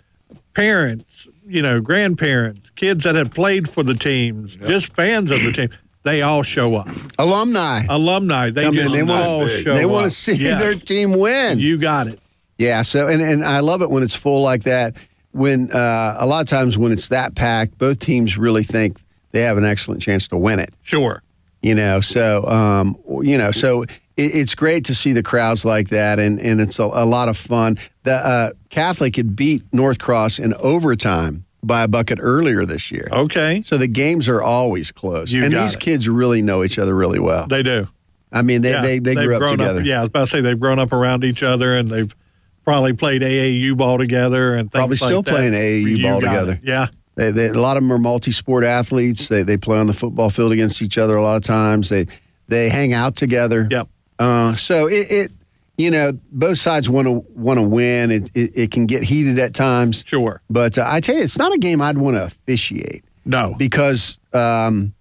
[0.53, 5.51] parents, you know, grandparents, kids that have played for the teams, just fans of the
[5.51, 5.69] team.
[6.03, 6.89] They all show up.
[7.19, 7.83] Alumni.
[7.87, 8.49] Alumni.
[8.49, 10.57] They Come in, just they wanna- all show they wanna see Yeah.
[10.57, 11.59] their team win.
[11.59, 12.19] You got it.
[12.61, 12.81] Yeah.
[12.83, 14.95] So, and, and I love it when it's full like that.
[15.31, 18.99] When uh, a lot of times when it's that packed, both teams really think
[19.31, 20.73] they have an excellent chance to win it.
[20.81, 21.23] Sure.
[21.61, 25.89] You know, so um, you know, so it, it's great to see the crowds like
[25.89, 27.77] that, and and it's a, a lot of fun.
[28.03, 33.07] The uh, Catholic had beat North Cross in overtime by a bucket earlier this year.
[33.11, 33.61] Okay.
[33.63, 35.79] So the games are always close, You and these it.
[35.79, 37.45] kids really know each other really well.
[37.47, 37.87] They do.
[38.31, 39.81] I mean, they Yeah, they, they grew up together.
[39.81, 42.15] yeah, I was about to say they've grown up around each other and they've
[42.63, 45.31] probably played AAU ball together and things Probably like still that.
[45.31, 46.53] playing AAU You ball together.
[46.53, 46.59] it.
[46.63, 46.87] Yeah.
[47.15, 49.27] They, they, a lot of them are multi-sport athletes.
[49.27, 51.89] They they play on the football field against each other a lot of times.
[51.89, 52.05] They
[52.47, 53.67] they hang out together.
[53.69, 53.87] Yep.
[54.17, 55.31] Uh, so it, it
[55.77, 58.11] you know both sides want to want to win.
[58.11, 60.03] It, it it can get heated at times.
[60.07, 60.41] Sure.
[60.49, 63.03] But uh, I tell you, it's not a game I'd want to officiate.
[63.25, 63.55] No.
[63.57, 64.93] Because um,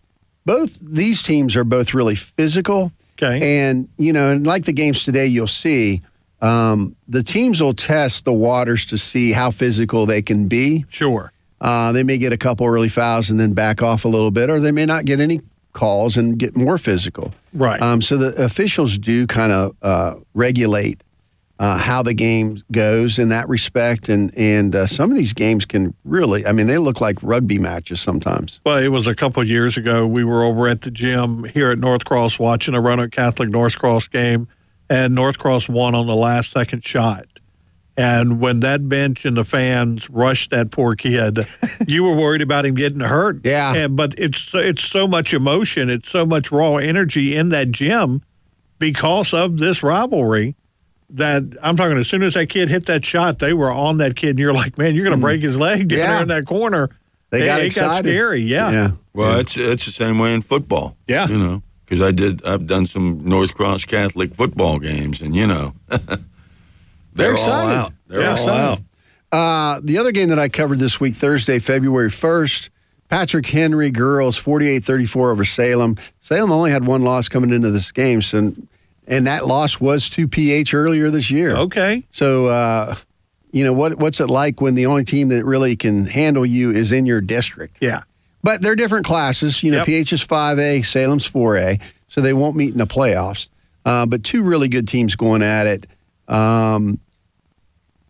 [0.45, 2.93] both these teams are both really physical.
[3.23, 3.69] Okay.
[3.69, 6.03] And you know, and like the games today, you'll see.
[6.43, 10.85] Um, the teams will test the waters to see how physical they can be.
[10.89, 11.33] Sure.
[11.61, 14.49] Uh, they may get a couple early fouls and then back off a little bit,
[14.49, 17.33] or they may not get any calls and get more physical.
[17.53, 17.81] Right.
[17.81, 21.03] Um, so the officials do kind of uh, regulate
[21.59, 25.67] uh, how the game goes in that respect, and and uh, some of these games
[25.67, 28.63] can really, I mean, they look like rugby matches sometimes.
[28.65, 30.07] Well, it was a couple of years ago.
[30.07, 33.79] We were over at the gym here at North Cross watching a Roanoke Catholic North
[33.79, 34.49] Cross game,
[34.91, 37.25] and North Cross won on the last second shot.
[37.97, 41.39] And when that bench and the fans rushed that poor kid,
[41.89, 43.45] you were worried about him getting hurt.
[43.45, 43.75] Yeah.
[43.75, 48.23] And, but it's it's so much emotion, it's so much raw energy in that gym
[48.79, 50.55] because of this rivalry
[51.11, 51.99] that I'm talking.
[51.99, 54.55] As soon as that kid hit that shot, they were on that kid, and you're
[54.55, 56.01] like, man, you're going to break his leg down Mm.
[56.01, 56.13] Yeah.
[56.13, 56.89] there in that corner.
[57.31, 58.09] They It- got it excited.
[58.09, 58.41] scary.
[58.43, 58.93] Yeah.
[59.13, 60.97] Well, it's it's the same way in football.
[61.07, 61.27] Yeah.
[61.29, 62.45] you know, because I did.
[62.47, 65.75] I've done some North Cross Catholic football games, and you know,
[67.15, 67.77] they're, all excited.
[67.77, 67.93] out.
[68.07, 68.85] They're They're all excited.
[69.33, 69.77] out.
[69.77, 72.71] Uh, the other game that I covered this week, Thursday, February 1st,
[73.09, 75.97] Patrick Henry girls 48 34 over Salem.
[76.21, 78.53] Salem only had one loss coming into this game, so,
[79.09, 81.57] and that loss was to PH earlier this year.
[81.57, 82.05] Okay.
[82.13, 82.95] So, uh,
[83.51, 86.71] you know, what what's it like when the only team that really can handle you
[86.71, 87.79] is in your district?
[87.81, 88.03] Yeah.
[88.43, 89.63] But they're different classes.
[89.63, 89.87] You know, Yep.
[89.87, 93.49] PH is 5A, Salem's 4A, so they won't meet in the playoffs.
[93.85, 95.87] Uh, but two really good teams going at it.
[96.29, 96.99] Um,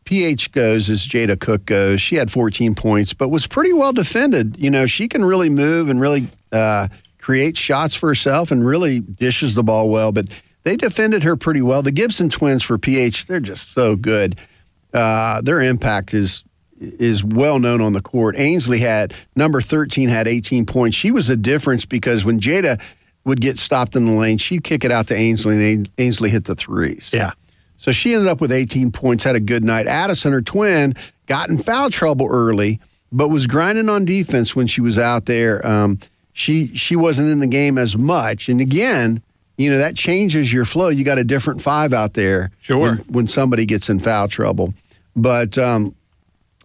[0.04, 2.00] PH goes as Jada Cook goes.
[2.00, 4.56] She had 14 points, but was pretty well defended.
[4.58, 8.98] You know, she can really move and really uh, create shots for herself and really
[9.00, 10.10] dishes the ball well.
[10.10, 10.28] But
[10.64, 11.82] they defended her pretty well.
[11.82, 14.36] The Gibson twins for PH, they're just so good.
[14.92, 16.42] Uh, their impact is
[16.80, 18.34] is well known on the court.
[18.38, 20.96] Ainsley had number 13 had 18 points.
[20.96, 22.80] She was the difference because when Jada
[23.24, 26.44] would get stopped in the lane, she'd kick it out to Ainsley and Ainsley hit
[26.46, 27.10] the threes.
[27.12, 27.32] Yeah.
[27.76, 29.86] So she ended up with 18 points, had a good night.
[29.86, 30.94] Addison, her twin,
[31.26, 32.80] got in foul trouble early,
[33.12, 35.66] but was grinding on defense when she was out there.
[35.66, 35.98] Um,
[36.32, 38.48] she she wasn't in the game as much.
[38.48, 39.22] And again,
[39.58, 40.88] you know, that changes your flow.
[40.88, 42.78] You got a different five out there Sure.
[42.78, 44.72] when, when somebody gets in foul trouble.
[45.16, 45.94] But um,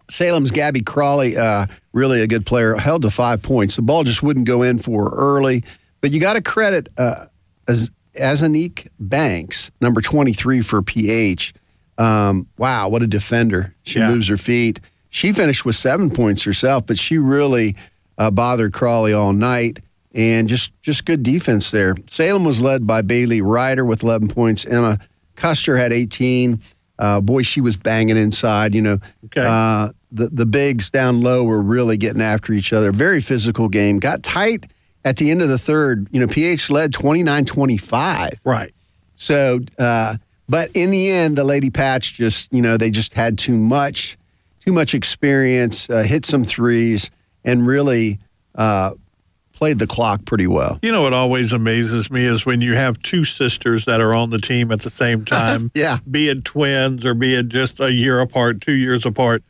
[0.08, 3.76] Salem's Gabby Crawley, uh, really a good player, held to five points.
[3.76, 5.64] The ball just wouldn't go in for early.
[6.00, 7.26] But you got to credit uh,
[7.66, 11.54] as Azanique Banks, number 23 for PH.
[11.98, 13.74] Um, wow, what a defender.
[13.82, 14.10] She Yeah.
[14.10, 14.80] moves her feet.
[15.10, 17.74] She finished with seven points herself, but she really
[18.18, 19.80] uh, bothered Crawley all night.
[20.14, 21.94] And just, just good defense there.
[22.06, 24.64] Salem was led by Bailey Ryder with 11 points.
[24.64, 24.98] Emma
[25.34, 26.60] Custer had 18.
[26.98, 28.74] Uh, boy, she was banging inside.
[28.74, 29.44] You know, Okay.
[29.46, 32.92] uh, the the bigs down low were really getting after each other.
[32.92, 33.98] Very physical game.
[33.98, 34.64] Got tight
[35.04, 36.08] at the end of the third.
[36.10, 38.30] You know, PH led 29-25.
[38.44, 38.72] Right.
[39.16, 40.16] So, uh,
[40.48, 44.16] but in the end, the Lady Patch just, you know, they just had too much,
[44.60, 47.10] too much experience, uh, hit some threes,
[47.44, 48.18] and really
[48.54, 48.92] uh,
[49.56, 50.78] played the clock pretty well.
[50.82, 54.30] You know what always amazes me is when you have two sisters that are on
[54.30, 55.72] the team at the same time.
[55.74, 55.98] yeah.
[56.08, 59.42] Be it twins or be it just a year apart, two years apart.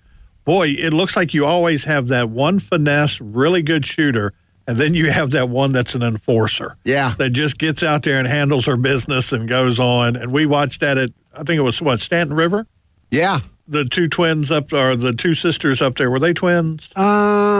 [0.44, 4.32] Boy, it looks like you always have that one finesse, really good shooter,
[4.68, 6.76] and then you have that one that's an enforcer.
[6.84, 7.14] Yeah.
[7.18, 10.14] That just gets out there and handles her business and goes on.
[10.16, 12.66] And we watched that at, I think it was what, Staunton River?
[13.10, 13.40] Yeah.
[13.68, 16.88] The two twins up, or the two sisters up there, were they twins?
[16.94, 17.02] Uh,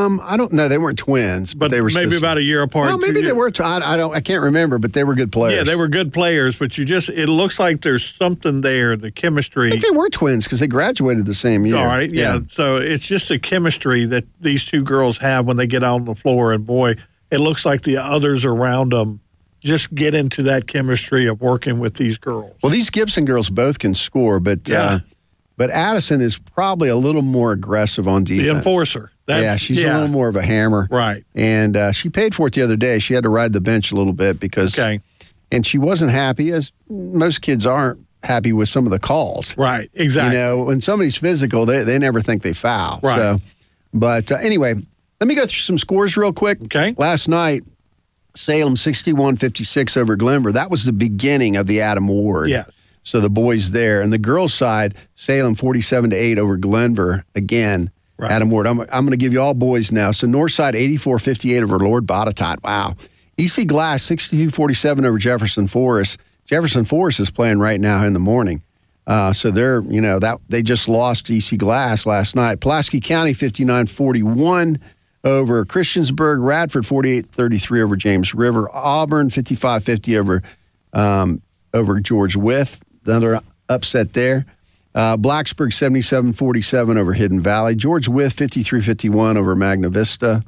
[0.07, 0.69] Um, I don't know.
[0.69, 2.19] They weren't twins, but, But they were maybe sisters.
[2.19, 2.87] about a year apart.
[2.89, 3.51] Well, maybe they years- were.
[3.51, 4.15] T- I, I don't.
[4.15, 5.57] I can't remember, but they were good players.
[5.57, 9.11] Yeah, they were good players, but you just, it looks like there's something there, the
[9.11, 9.69] chemistry.
[9.69, 11.77] I think they were twins because they graduated the same year.
[11.77, 12.41] All right, yeah.
[12.51, 16.05] So it's just the chemistry that these two girls have when they get out on
[16.07, 16.95] the floor, and boy,
[17.31, 19.21] it looks like the others around them
[19.61, 22.55] just get into that chemistry of working with these girls.
[22.63, 24.81] Well, these Gibson girls both can score, but Yeah.
[24.83, 24.99] uh,
[25.57, 28.47] but Addison is probably a little more aggressive on defense.
[28.49, 29.11] The enforcer.
[29.27, 30.87] That's, yeah, she's a little more of a hammer.
[30.91, 31.25] Right.
[31.35, 32.99] And uh, she paid for it the other day.
[33.01, 34.79] She had to ride the bench a little bit because.
[34.79, 35.01] Okay.
[35.53, 39.57] And she wasn't happy, as most kids aren't happy with some of the calls.
[39.57, 40.37] Right, exactly.
[40.37, 43.01] You know, when somebody's physical, they, they never think they foul.
[43.03, 43.17] Right.
[43.17, 43.41] So,
[43.95, 44.75] but uh, anyway,
[45.21, 46.61] let me go through some scores real quick.
[46.63, 46.95] Okay.
[46.99, 47.63] Last night,
[48.35, 50.53] Salem 61 56 over Glenvar.
[50.53, 52.51] That was the beginning of the Adam Ward.
[52.51, 52.71] Yes.
[53.03, 54.03] So the boys there.
[54.03, 57.23] And the girls' side, Salem 47 to 8 over Glenvar.
[57.35, 57.91] Again,
[58.21, 58.67] Adam Ward.
[58.67, 60.11] I'm, I'm going to give you all boys now.
[60.11, 62.63] So Northside 84 58 over Lord Botetourt.
[62.63, 62.97] Wow.
[63.39, 66.19] EC Glass 62 47 over Jefferson Forest.
[66.47, 68.63] Jefferson Forest is playing right now in the morning.
[69.07, 72.61] Uh, so they're, you know, that they just lost EC Glass last night.
[72.61, 74.81] Pulaski County 59 41
[75.23, 76.39] over Christiansburg.
[76.41, 78.69] Radford 48 33 over James River.
[78.75, 80.43] Auburn 55 50 over,
[80.93, 81.43] um,
[81.75, 82.75] over George Wythe.
[83.05, 84.47] Another upset there.
[84.97, 87.75] Uh, Blacksburg 7747 over Hidden Valley.
[87.75, 90.43] George Wythe 5351 over Magna Vista.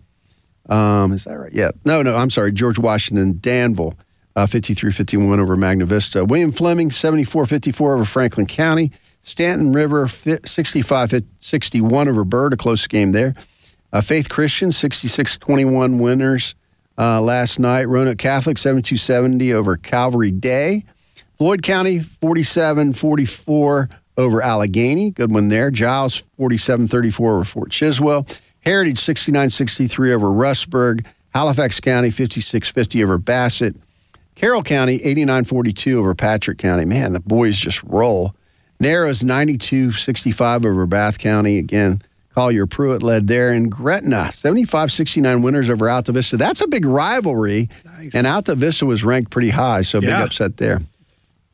[0.70, 1.52] Um, is that right?
[1.52, 1.72] Yeah.
[1.84, 2.52] No, no, I'm sorry.
[2.52, 3.92] George Washington Danville,
[4.36, 6.24] uh, 53 51 over Magna Vista.
[6.24, 8.90] William Fleming, 7454 over Franklin County.
[9.22, 13.34] Staunton River, 65 61 over Byrd, a close game there.
[13.92, 16.54] Uh, Faith Christian, 66 21 winners
[16.96, 17.86] uh, last night.
[17.86, 20.84] Roanoke Catholic, 72 70 over Calvary Day.
[21.36, 25.10] Floyd County, 47 44 over Alleghany.
[25.12, 25.70] Good one there.
[25.70, 28.38] Giles, 47 34 over Fort Chiswell.
[28.60, 31.06] Heritage, 69 63 over Rustburg.
[31.34, 33.76] Halifax County, 56 50 over Bassett.
[34.34, 36.84] Carroll County, 89 42 over Patrick County.
[36.84, 38.34] Man, the boys just roll.
[38.80, 41.58] Narrows, 92 65 over Bath County.
[41.58, 42.00] Again,
[42.34, 43.50] Collier Pruitt led there.
[43.50, 46.38] And Gretna, 75 69 winners over Altavista.
[46.38, 47.68] That's a big rivalry.
[48.14, 50.80] And Altavista was ranked pretty high, so big upset there.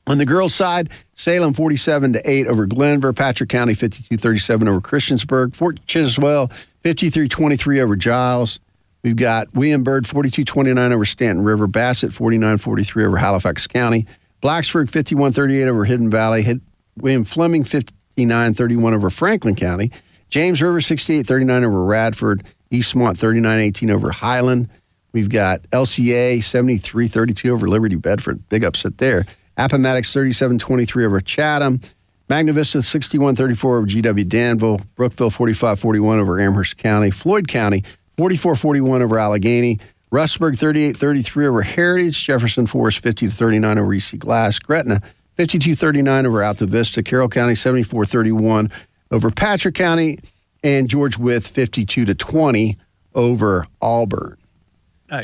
[0.07, 4.81] On the girls' side, Salem 47 to 8 over Glenvar, Patrick County 52 37 over
[4.81, 6.53] Christiansburg, Fort Chiswell
[6.83, 8.61] 53 23 over Giles.
[9.03, 14.07] We've got William Byrd 42 29 over Staunton River, Bassett 49 43 over Halifax County,
[14.43, 16.61] Blacksburg 51 38 over Hidden Valley, Hid-
[16.99, 19.91] William Fleming 59 31 over Franklin County,
[20.29, 24.69] James River 68 39 over Radford, Eastmont 39 18 over Highland.
[25.13, 28.47] We've got LCA 73 32 over Liberty Bedford.
[28.51, 29.25] Big upset there.
[29.57, 31.81] Appomattox 3723 over Chatham.
[32.29, 34.81] Magna Vista 61 34 over GW Danville.
[34.95, 37.11] Brookville 4541 over Amherst County.
[37.11, 37.85] Floyd County
[38.17, 39.79] 4441 over Alleghany.
[40.11, 42.25] Rustburg 3833 over Heritage.
[42.25, 44.59] Jefferson Forest 50 39 over EC Glass.
[44.59, 45.03] Gretna
[45.35, 47.05] 52 39 over Altavista.
[47.05, 48.71] Carroll County 7431
[49.11, 50.19] over Patrick County.
[50.63, 52.79] And George Wythe 52 to 20
[53.15, 54.39] over Auburn.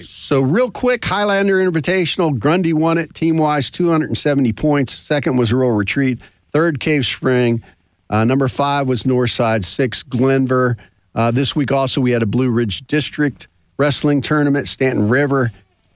[0.02, 2.38] So real quick, Highlander Invitational.
[2.38, 4.92] Grundy won it team wise, 270 points.
[4.92, 6.18] Second was Rural Retreat.
[6.52, 7.62] Third, Cave Spring.
[8.08, 9.64] Uh, number five was Northside.
[9.64, 10.76] Six, Glenvar.
[11.14, 14.68] Uh, this week also we had a Blue Ridge District wrestling tournament.
[14.68, 15.50] Staunton River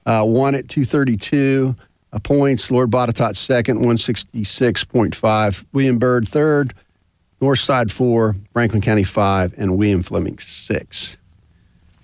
[0.05, 1.75] uh, won at 232
[2.11, 2.71] uh, points.
[2.71, 5.65] Lord Botetourt second, 166.5.
[5.73, 6.73] William Byrd third.
[7.41, 8.35] Northside four.
[8.53, 11.17] Franklin County five, and William Fleming six.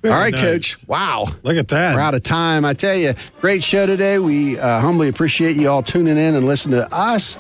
[0.01, 0.41] Very All right, nice.
[0.41, 0.87] Coach.
[0.87, 1.27] Wow.
[1.43, 1.95] Look at that.
[1.95, 2.65] We're out of time.
[2.65, 4.17] I tell you, great show today.
[4.17, 7.37] We uh, humbly appreciate you all tuning in and listening to us.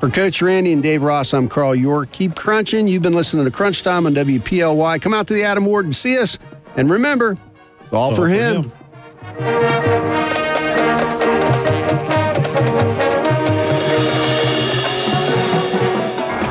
[0.00, 2.10] For Coach Randy and Dave Ross, I'm Carl York.
[2.10, 2.88] Keep crunching.
[2.88, 5.00] You've been listening to Crunch Time on WPLY.
[5.00, 6.38] Come out to the Adam Ward and see us.
[6.76, 7.36] And remember,
[7.82, 8.72] it's all, for, him.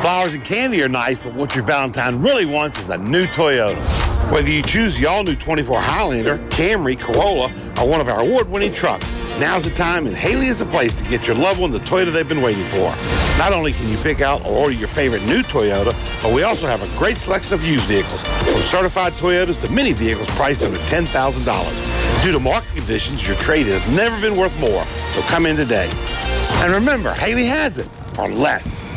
[0.00, 4.09] Flowers and candy are nice, but what your Valentine really wants is a new Toyota.
[4.30, 9.10] Whether you choose the all-new 24 Highlander, Camry, Corolla, or one of our award-winning trucks,
[9.40, 12.12] now's the time and Haley is the place to get your loved one the Toyota
[12.12, 12.94] they've been waiting for.
[13.38, 16.68] Not only can you pick out or order your favorite new Toyota, but we also
[16.68, 20.78] have a great selection of used vehicles, from certified Toyotas to mini vehicles priced under
[20.78, 22.22] $10,000.
[22.22, 25.90] Due to market conditions, your trade has never been worth more, so come in today.
[26.62, 28.89] And remember, Haley has it for less.